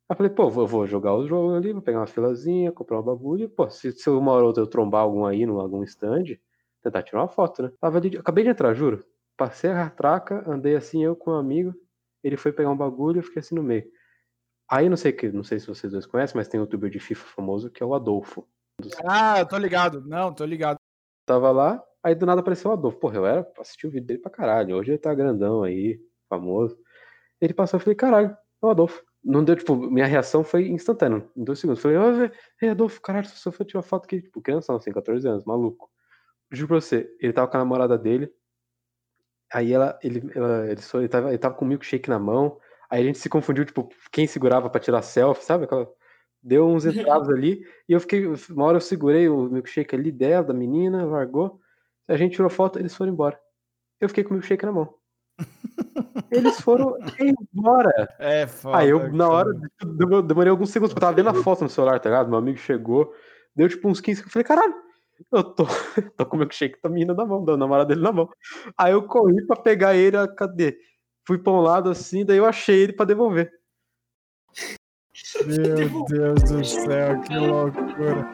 [0.06, 3.00] Aí eu falei, pô, vou, vou jogar o jogo ali, vou pegar uma filazinha, comprar
[3.00, 3.48] um bagulho.
[3.48, 6.38] Pô, se, se uma hora ou outra eu trombar algum aí, num algum stand,
[6.82, 7.72] tentar tirar uma foto, né?
[7.80, 9.02] Tava ali, acabei de entrar, juro.
[9.36, 11.74] Passei a traca, andei assim, eu com um amigo.
[12.22, 13.84] Ele foi pegar um bagulho, eu fiquei assim no meio.
[14.70, 16.98] Aí não sei que, não sei se vocês dois conhecem, mas tem um youtuber de
[16.98, 18.46] FIFA famoso que é o Adolfo.
[19.06, 20.02] Ah, eu tô ligado.
[20.06, 20.76] Não, tô ligado.
[21.26, 22.98] Tava lá, aí do nada apareceu o Adolfo.
[22.98, 24.76] Porra, eu era assisti o vídeo dele pra caralho.
[24.76, 25.98] Hoje ele tá grandão aí,
[26.28, 26.78] famoso.
[27.40, 29.02] Ele passou, eu falei, caralho, é o Adolfo.
[29.24, 31.80] Não deu, tipo, minha reação foi instantânea, em dois segundos.
[31.82, 35.44] Falei, ô, ei, Adolfo, caralho, só foi tirar foto aqui, tipo, criança, assim, 14 anos,
[35.44, 35.90] maluco.
[36.52, 38.30] Juro pra você, ele tava com a namorada dele.
[39.52, 42.58] Aí ela, ele, ela, ele, ele, tava, ele tava com um milkshake na mão.
[42.90, 45.66] Aí a gente se confundiu, tipo, quem segurava pra tirar selfie, sabe?
[46.42, 47.64] Deu uns entraves ali.
[47.88, 51.60] E eu fiquei, uma hora eu segurei o milkshake ali dela, da menina, largou.
[52.08, 53.40] A gente tirou foto, eles foram embora.
[54.00, 54.94] Eu fiquei com o milkshake na mão.
[56.30, 58.08] Eles foram embora.
[58.18, 58.78] É, foda.
[58.78, 59.48] Aí eu, na hora,
[59.82, 62.28] eu demorei alguns segundos, porque eu tava vendo a foto no celular, tá ligado?
[62.28, 63.12] Meu amigo chegou,
[63.54, 64.74] deu tipo uns 15, eu falei, caralho,
[65.32, 65.64] eu tô,
[66.16, 68.28] tô com o milkshake da menina na mão, da namorada dele na mão.
[68.76, 70.76] Aí eu corri pra pegar ele, a- cadê?
[71.26, 73.50] Fui pra um lado assim, daí eu achei ele pra devolver.
[75.46, 78.26] Meu Deus do céu, que loucura.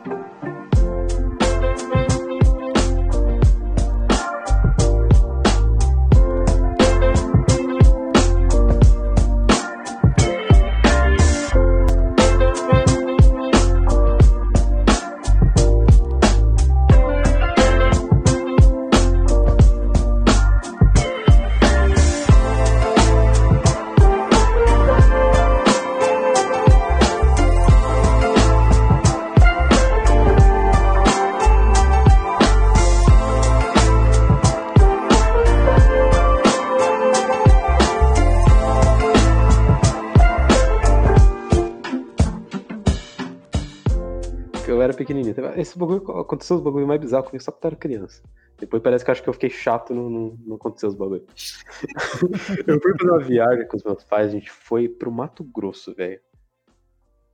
[45.80, 48.22] Bagulho, aconteceu os bagulho mais bizarro comigo só quando eu era criança.
[48.58, 51.26] Depois parece que eu acho que eu fiquei chato, não, não, não aconteceu os bagulho.
[52.66, 55.94] eu fui fazer uma viagem com os meus pais, a gente foi pro Mato Grosso,
[55.94, 56.20] velho.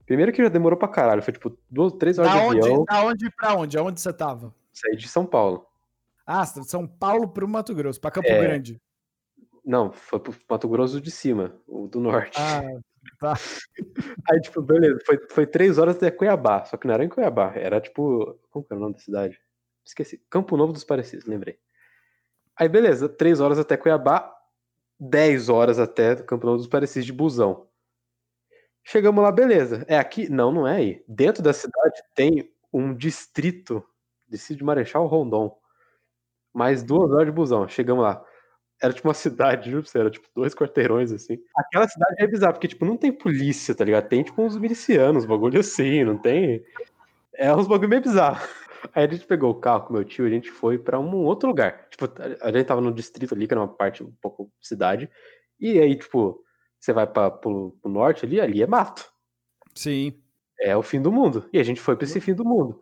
[0.06, 2.84] Primeiro que já demorou pra caralho, foi tipo duas, três horas Da de onde, avião,
[2.84, 3.76] da onde pra onde?
[3.76, 4.54] Aonde você tava?
[4.72, 5.66] saí de São Paulo.
[6.24, 8.40] Ah, de São Paulo pro Mato Grosso, pra Campo É.
[8.40, 8.80] Grande.
[9.64, 12.38] Não, foi pro Mato Grosso de cima, o do norte.
[12.40, 12.62] Ah,
[14.30, 17.52] Aí, tipo, beleza, foi, foi três horas até Cuiabá, só que não era em Cuiabá,
[17.54, 18.38] era tipo.
[18.50, 19.40] Como que era o nome da cidade?
[19.84, 20.20] Esqueci.
[20.30, 21.58] Campo Novo dos Parecidos, lembrei.
[22.56, 24.34] Aí, beleza, três horas até Cuiabá,
[24.98, 27.68] dez horas até Campo Novo dos Parecidos de busão.
[28.84, 29.84] Chegamos lá, beleza.
[29.88, 30.28] É aqui?
[30.30, 31.04] Não, não é aí.
[31.08, 33.84] Dentro da cidade tem um distrito,
[34.28, 35.58] distrito de Marechal Rondon.
[36.54, 37.66] Mais duas horas de busão.
[37.68, 38.24] Chegamos lá.
[38.82, 41.38] Era tipo uma cidade, juro pra você, era tipo dois quarteirões assim.
[41.56, 44.08] Aquela cidade é bizarra, porque tipo, não tem polícia, tá ligado?
[44.08, 46.62] Tem tipo uns milicianos, bagulho assim, não tem.
[47.34, 48.46] É uns bagulho meio bizarro.
[48.94, 51.24] Aí a gente pegou o carro com meu tio e a gente foi pra um
[51.24, 51.88] outro lugar.
[51.88, 52.08] Tipo,
[52.40, 55.10] a gente tava no distrito ali, que era uma parte um pouco cidade.
[55.58, 56.44] E aí, tipo,
[56.78, 59.10] você vai para pro, pro norte ali, ali é mato.
[59.74, 60.20] Sim.
[60.60, 61.48] É o fim do mundo.
[61.52, 62.80] E a gente foi para esse fim do mundo.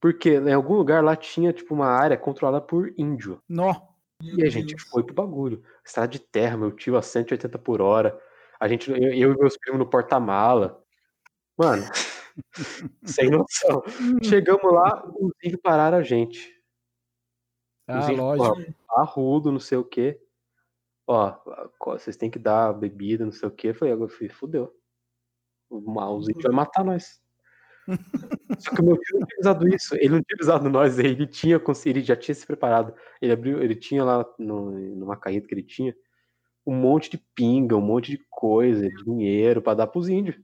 [0.00, 3.42] Porque em algum lugar lá tinha, tipo, uma área controlada por índio.
[3.48, 3.87] Nó.
[4.22, 5.62] E a gente foi pro bagulho.
[5.84, 8.20] Estrada de terra, meu tio a 180 por hora.
[8.58, 10.82] A gente, eu, eu e meus primos no porta-mala.
[11.56, 11.84] Mano,
[13.04, 13.82] sem noção.
[14.22, 16.52] Chegamos lá, os índios pararam a gente.
[17.86, 18.74] Ah, Os índios, lógico.
[18.90, 20.20] ó, arrudo, não sei o quê.
[21.06, 21.34] Ó,
[21.80, 23.68] vocês têm que dar bebida, não sei o quê.
[23.68, 24.74] Eu falei, eu falei, fudeu.
[25.70, 27.20] Os índios vão matar nós.
[28.58, 29.94] Só que o meu tio não tinha avisado isso.
[29.96, 30.98] Ele não tinha avisado nós.
[30.98, 32.94] Ele tinha ele já tinha se preparado.
[33.20, 35.94] Ele abriu, ele tinha lá no, numa caída que ele tinha
[36.66, 40.36] um monte de pinga, um monte de coisa, dinheiro pra dar pros índios.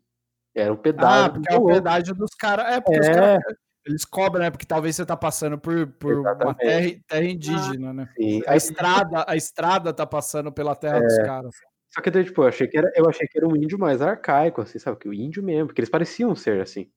[0.55, 1.33] Era um Ah, pedágio.
[1.35, 2.67] porque é o pedágio dos caras.
[2.67, 3.15] É, porque os É.
[3.15, 3.43] caras.
[3.87, 4.51] Eles cobram, né?
[4.51, 8.09] Porque talvez você tá passando por, por uma terra, terra indígena, né?
[8.11, 8.43] assim.
[8.47, 11.55] A estrada, a estrada tá passando pela terra dos caras.
[11.91, 14.01] só que daí, tipo, eu achei que era, eu achei que era um índio mais
[14.01, 14.97] arcaico, assim, sabe?
[14.99, 16.91] Que o índio mesmo, porque eles pareciam ser assim.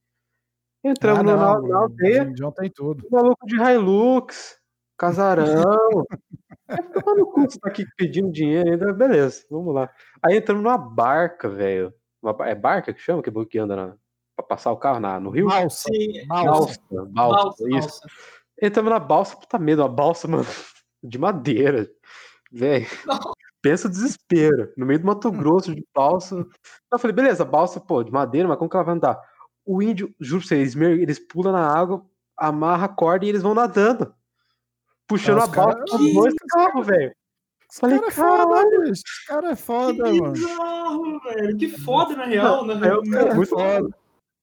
[0.90, 3.08] Entramos Ah, no- na, não, na aldeia, o Indião tem tudo.
[3.12, 4.58] maluco de Hilux,
[4.98, 6.06] casarão.
[6.70, 9.90] Aí fica, Mano, cu, você tá aqui pedindo dinheiro ainda, beleza, vamos lá.
[10.24, 11.94] Aí entramos numa barca, velho.
[12.46, 13.22] É barca que chama?
[13.22, 13.96] Que é que anda na,
[14.36, 15.48] pra passar o carro na, no rio?
[15.48, 15.90] Balsa.
[15.94, 16.50] Sim, Balsa.
[16.50, 17.72] Balsa, balsa, balsa, isso.
[18.02, 18.08] balsa.
[18.62, 20.46] Entramos na balsa, puta medo, uma balsa, mano,
[21.04, 21.88] de madeira.
[22.52, 22.86] Velho,
[23.62, 24.74] pensa o desespero.
[24.76, 26.46] No meio do Mato Grosso, de balsa.
[26.92, 29.22] Eu falei, beleza, balsa, pô, de madeira, mas como que ela vai andar?
[29.68, 32.06] O índio, juro pra vocês, eles, eles pulam na água,
[32.38, 34.14] amarra a corda e eles vão nadando.
[35.08, 37.16] Puxando Ah, a os balsa com dois carros, velho.
[37.70, 38.92] Esse Falei, cara é foda, bicho.
[38.94, 40.34] Esse cara é foda, Que mano.
[40.34, 41.58] bizarro, velho.
[41.58, 42.66] Que foda, na real.
[42.66, 42.74] né?
[42.82, 43.90] Aí eu, cara é muito foda.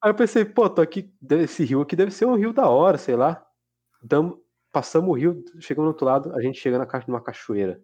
[0.03, 2.99] Aí eu pensei, pô, tô aqui, esse rio aqui deve ser um rio da hora,
[2.99, 3.43] sei lá.
[4.03, 7.81] Damo, passamos o rio, chegamos no outro lado, a gente chega na, ca- numa cachoeira.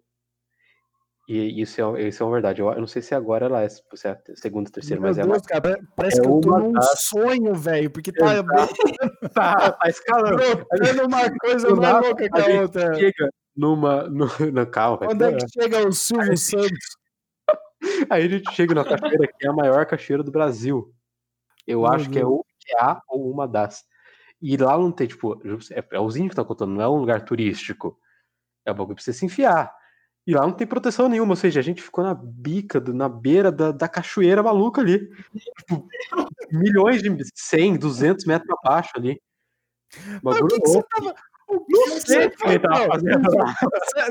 [1.33, 2.61] E isso é, isso é uma verdade.
[2.61, 5.16] Eu, eu não sei se agora ela é, se é a segunda, terceira, Meu mas
[5.18, 8.11] é Deus, ela cara, pare- parece é que eu tô uma num sonho, velho, porque
[8.11, 8.43] tá
[9.33, 10.37] tá, tá escalando.
[10.39, 12.95] brotando uma coisa mais louca que a gente outra.
[12.95, 14.09] Chega numa.
[14.11, 15.07] No, na calma.
[15.09, 16.97] Onde é que chega o Silvio Santos?
[18.11, 20.93] Aí a gente chega na cachoeira que é a maior cachoeira do Brasil.
[21.64, 23.85] Eu Meu acho que é, ou que é a ou uma das.
[24.43, 26.97] E lá não tem, tipo, é, é os índios que estão contando, não é um
[26.99, 27.97] lugar turístico.
[28.66, 29.72] É um bagulho pra você se enfiar.
[30.31, 33.09] E lá não tem proteção nenhuma, ou seja, a gente ficou na bica, do- na
[33.09, 35.09] beira da, da cachoeira maluca ali.
[35.59, 35.89] Tipo,
[36.53, 39.20] milhões de 100, 200 metros abaixo ali.
[40.22, 41.14] Mas o que, que você tava.
[41.49, 43.55] O que Não que sei o que ele tava Não, fazendo lá.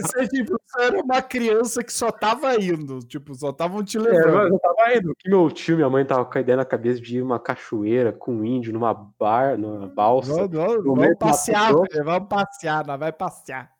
[0.01, 2.99] Você, tipo, você era uma criança que só tava indo.
[2.99, 4.33] Tipo, só estavam te É, levando.
[4.33, 5.15] mas eu tava indo.
[5.17, 8.11] Que meu tio minha mãe tava com a ideia na cabeça de ir uma cachoeira
[8.11, 10.33] com um índio numa bar, numa balsa.
[10.47, 13.71] Vamos, no vamos passear, velho, vamos passear, nós vai passear.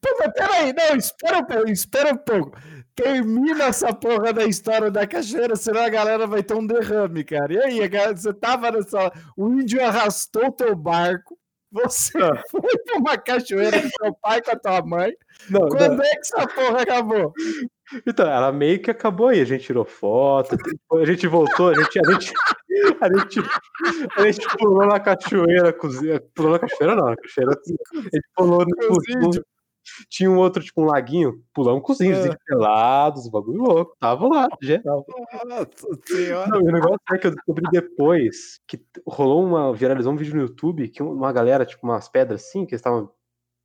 [0.00, 2.58] Pô, mas peraí, não, espera um pouco, espera um pouco.
[2.94, 7.52] Termina essa porra da história da cachoeira, senão a galera vai ter um derrame, cara.
[7.52, 9.12] E aí, a galera, você tava nessa.
[9.36, 11.36] O índio arrastou teu barco,
[11.72, 12.40] você Ah.
[12.50, 15.12] foi pra uma cachoeira com teu pai com a tua mãe.
[15.50, 15.68] Não, não.
[15.70, 17.32] Quando é que essa porra acabou?
[18.06, 19.40] Então, ela meio que acabou aí.
[19.40, 20.56] A gente tirou foto,
[20.92, 21.98] a gente voltou, a gente.
[21.98, 22.32] A gente,
[23.00, 23.40] a gente,
[24.16, 26.22] a gente pulou na cachoeira, cozinha.
[26.34, 27.52] Pulou na cachoeira, não, na cachoeira.
[27.52, 29.44] A gente pulou no, no-.
[30.08, 32.26] Tinha um outro, tipo, um laguinho, pulamos com os índios, Ah.
[32.26, 33.96] índios pelados, bagulho louco.
[34.00, 35.04] Tava lá, geral.
[35.46, 36.48] Nossa senhora.
[36.48, 39.72] Não, o negócio é que eu descobri depois que rolou uma.
[39.74, 43.10] viralizou um vídeo no YouTube que uma galera, tipo, umas pedras assim, que estavam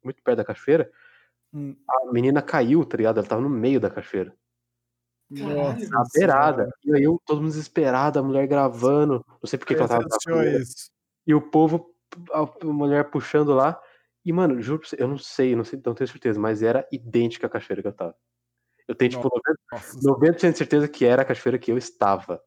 [0.04, 0.90] muito perto da cachoeira.
[1.54, 1.76] Hum.
[1.90, 3.20] A menina caiu, tá ligado?
[3.20, 4.34] Ela tava no meio da cachoeira.
[5.32, 6.70] Nossa Na beirada.
[6.84, 9.24] E aí eu, todo mundo desesperado, a mulher gravando.
[9.28, 10.06] Não sei por que, ela tava.
[10.48, 10.90] isso.
[11.28, 11.94] E o povo,
[12.34, 13.80] a mulher puxando lá.
[14.30, 16.88] E, mano, juro pra você, eu não sei, não sei, não tenho certeza, mas era
[16.92, 18.16] idêntica à cachoeira que eu tava.
[18.88, 22.40] Eu tenho, tipo, 90%, Nossa 90% de certeza que era a cachoeira que eu estava.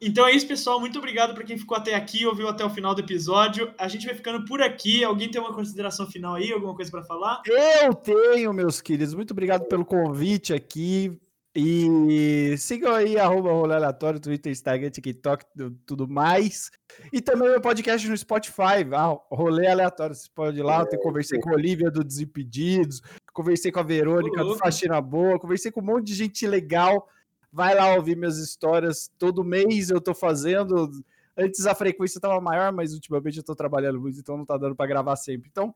[0.00, 0.78] Então é isso, pessoal.
[0.78, 3.72] Muito obrigado para quem ficou até aqui, ouviu até o final do episódio.
[3.78, 5.02] A gente vai ficando por aqui.
[5.02, 6.52] Alguém tem uma consideração final aí?
[6.52, 7.42] Alguma coisa para falar?
[7.46, 9.14] Eu tenho, meus queridos.
[9.14, 11.18] Muito obrigado pelo convite aqui.
[11.58, 16.70] E sigam aí, arroba Rolê Aleatório, Twitter, Instagram, TikTok, tu- tudo mais.
[17.10, 20.14] E também meu podcast no Spotify, ah, Rolê Aleatório.
[20.14, 20.84] Você pode ir lá.
[20.92, 23.00] Eu conversei com a Olivia do Desimpedidos,
[23.32, 24.58] conversei com a Verônica Ô, do.
[24.58, 27.08] Faxina Boa, conversei com um monte de gente legal.
[27.56, 29.10] Vai lá ouvir minhas histórias.
[29.18, 30.90] Todo mês eu tô fazendo.
[31.34, 34.76] Antes a frequência estava maior, mas ultimamente eu tô trabalhando muito, então não tá dando
[34.76, 35.48] para gravar sempre.
[35.50, 35.74] Então,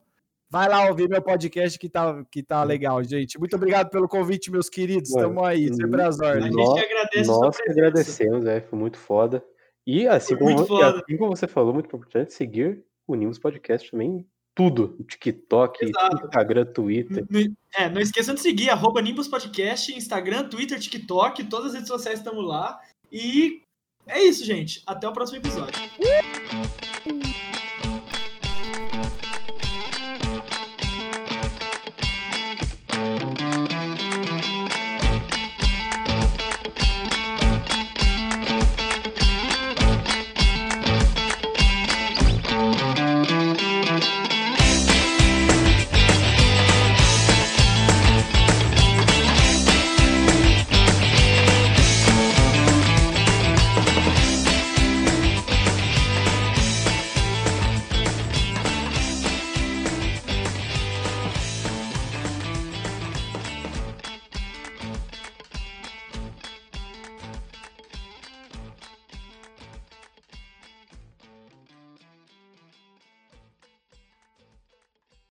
[0.52, 3.38] Vai lá ouvir meu podcast que tá, que tá legal, gente.
[3.38, 5.12] Muito obrigado pelo convite, meus queridos.
[5.12, 6.46] Tamo aí, sempre às A ordens.
[6.46, 9.44] gente Nó- que agradece a Nós que agradecemos, é, foi muito foda.
[9.86, 11.04] E assim, como, muito e foda.
[11.06, 14.96] assim como você falou, muito importante seguir o Nimbus Podcast também tudo.
[15.08, 16.26] TikTok, Exato.
[16.26, 17.26] Instagram, Twitter.
[17.74, 22.18] É, não esqueçam de seguir, arroba Nimbus Podcast, Instagram, Twitter, TikTok, todas as redes sociais
[22.18, 22.80] estamos lá.
[23.12, 23.62] E
[24.06, 24.82] é isso, gente.
[24.86, 25.74] Até o próximo episódio.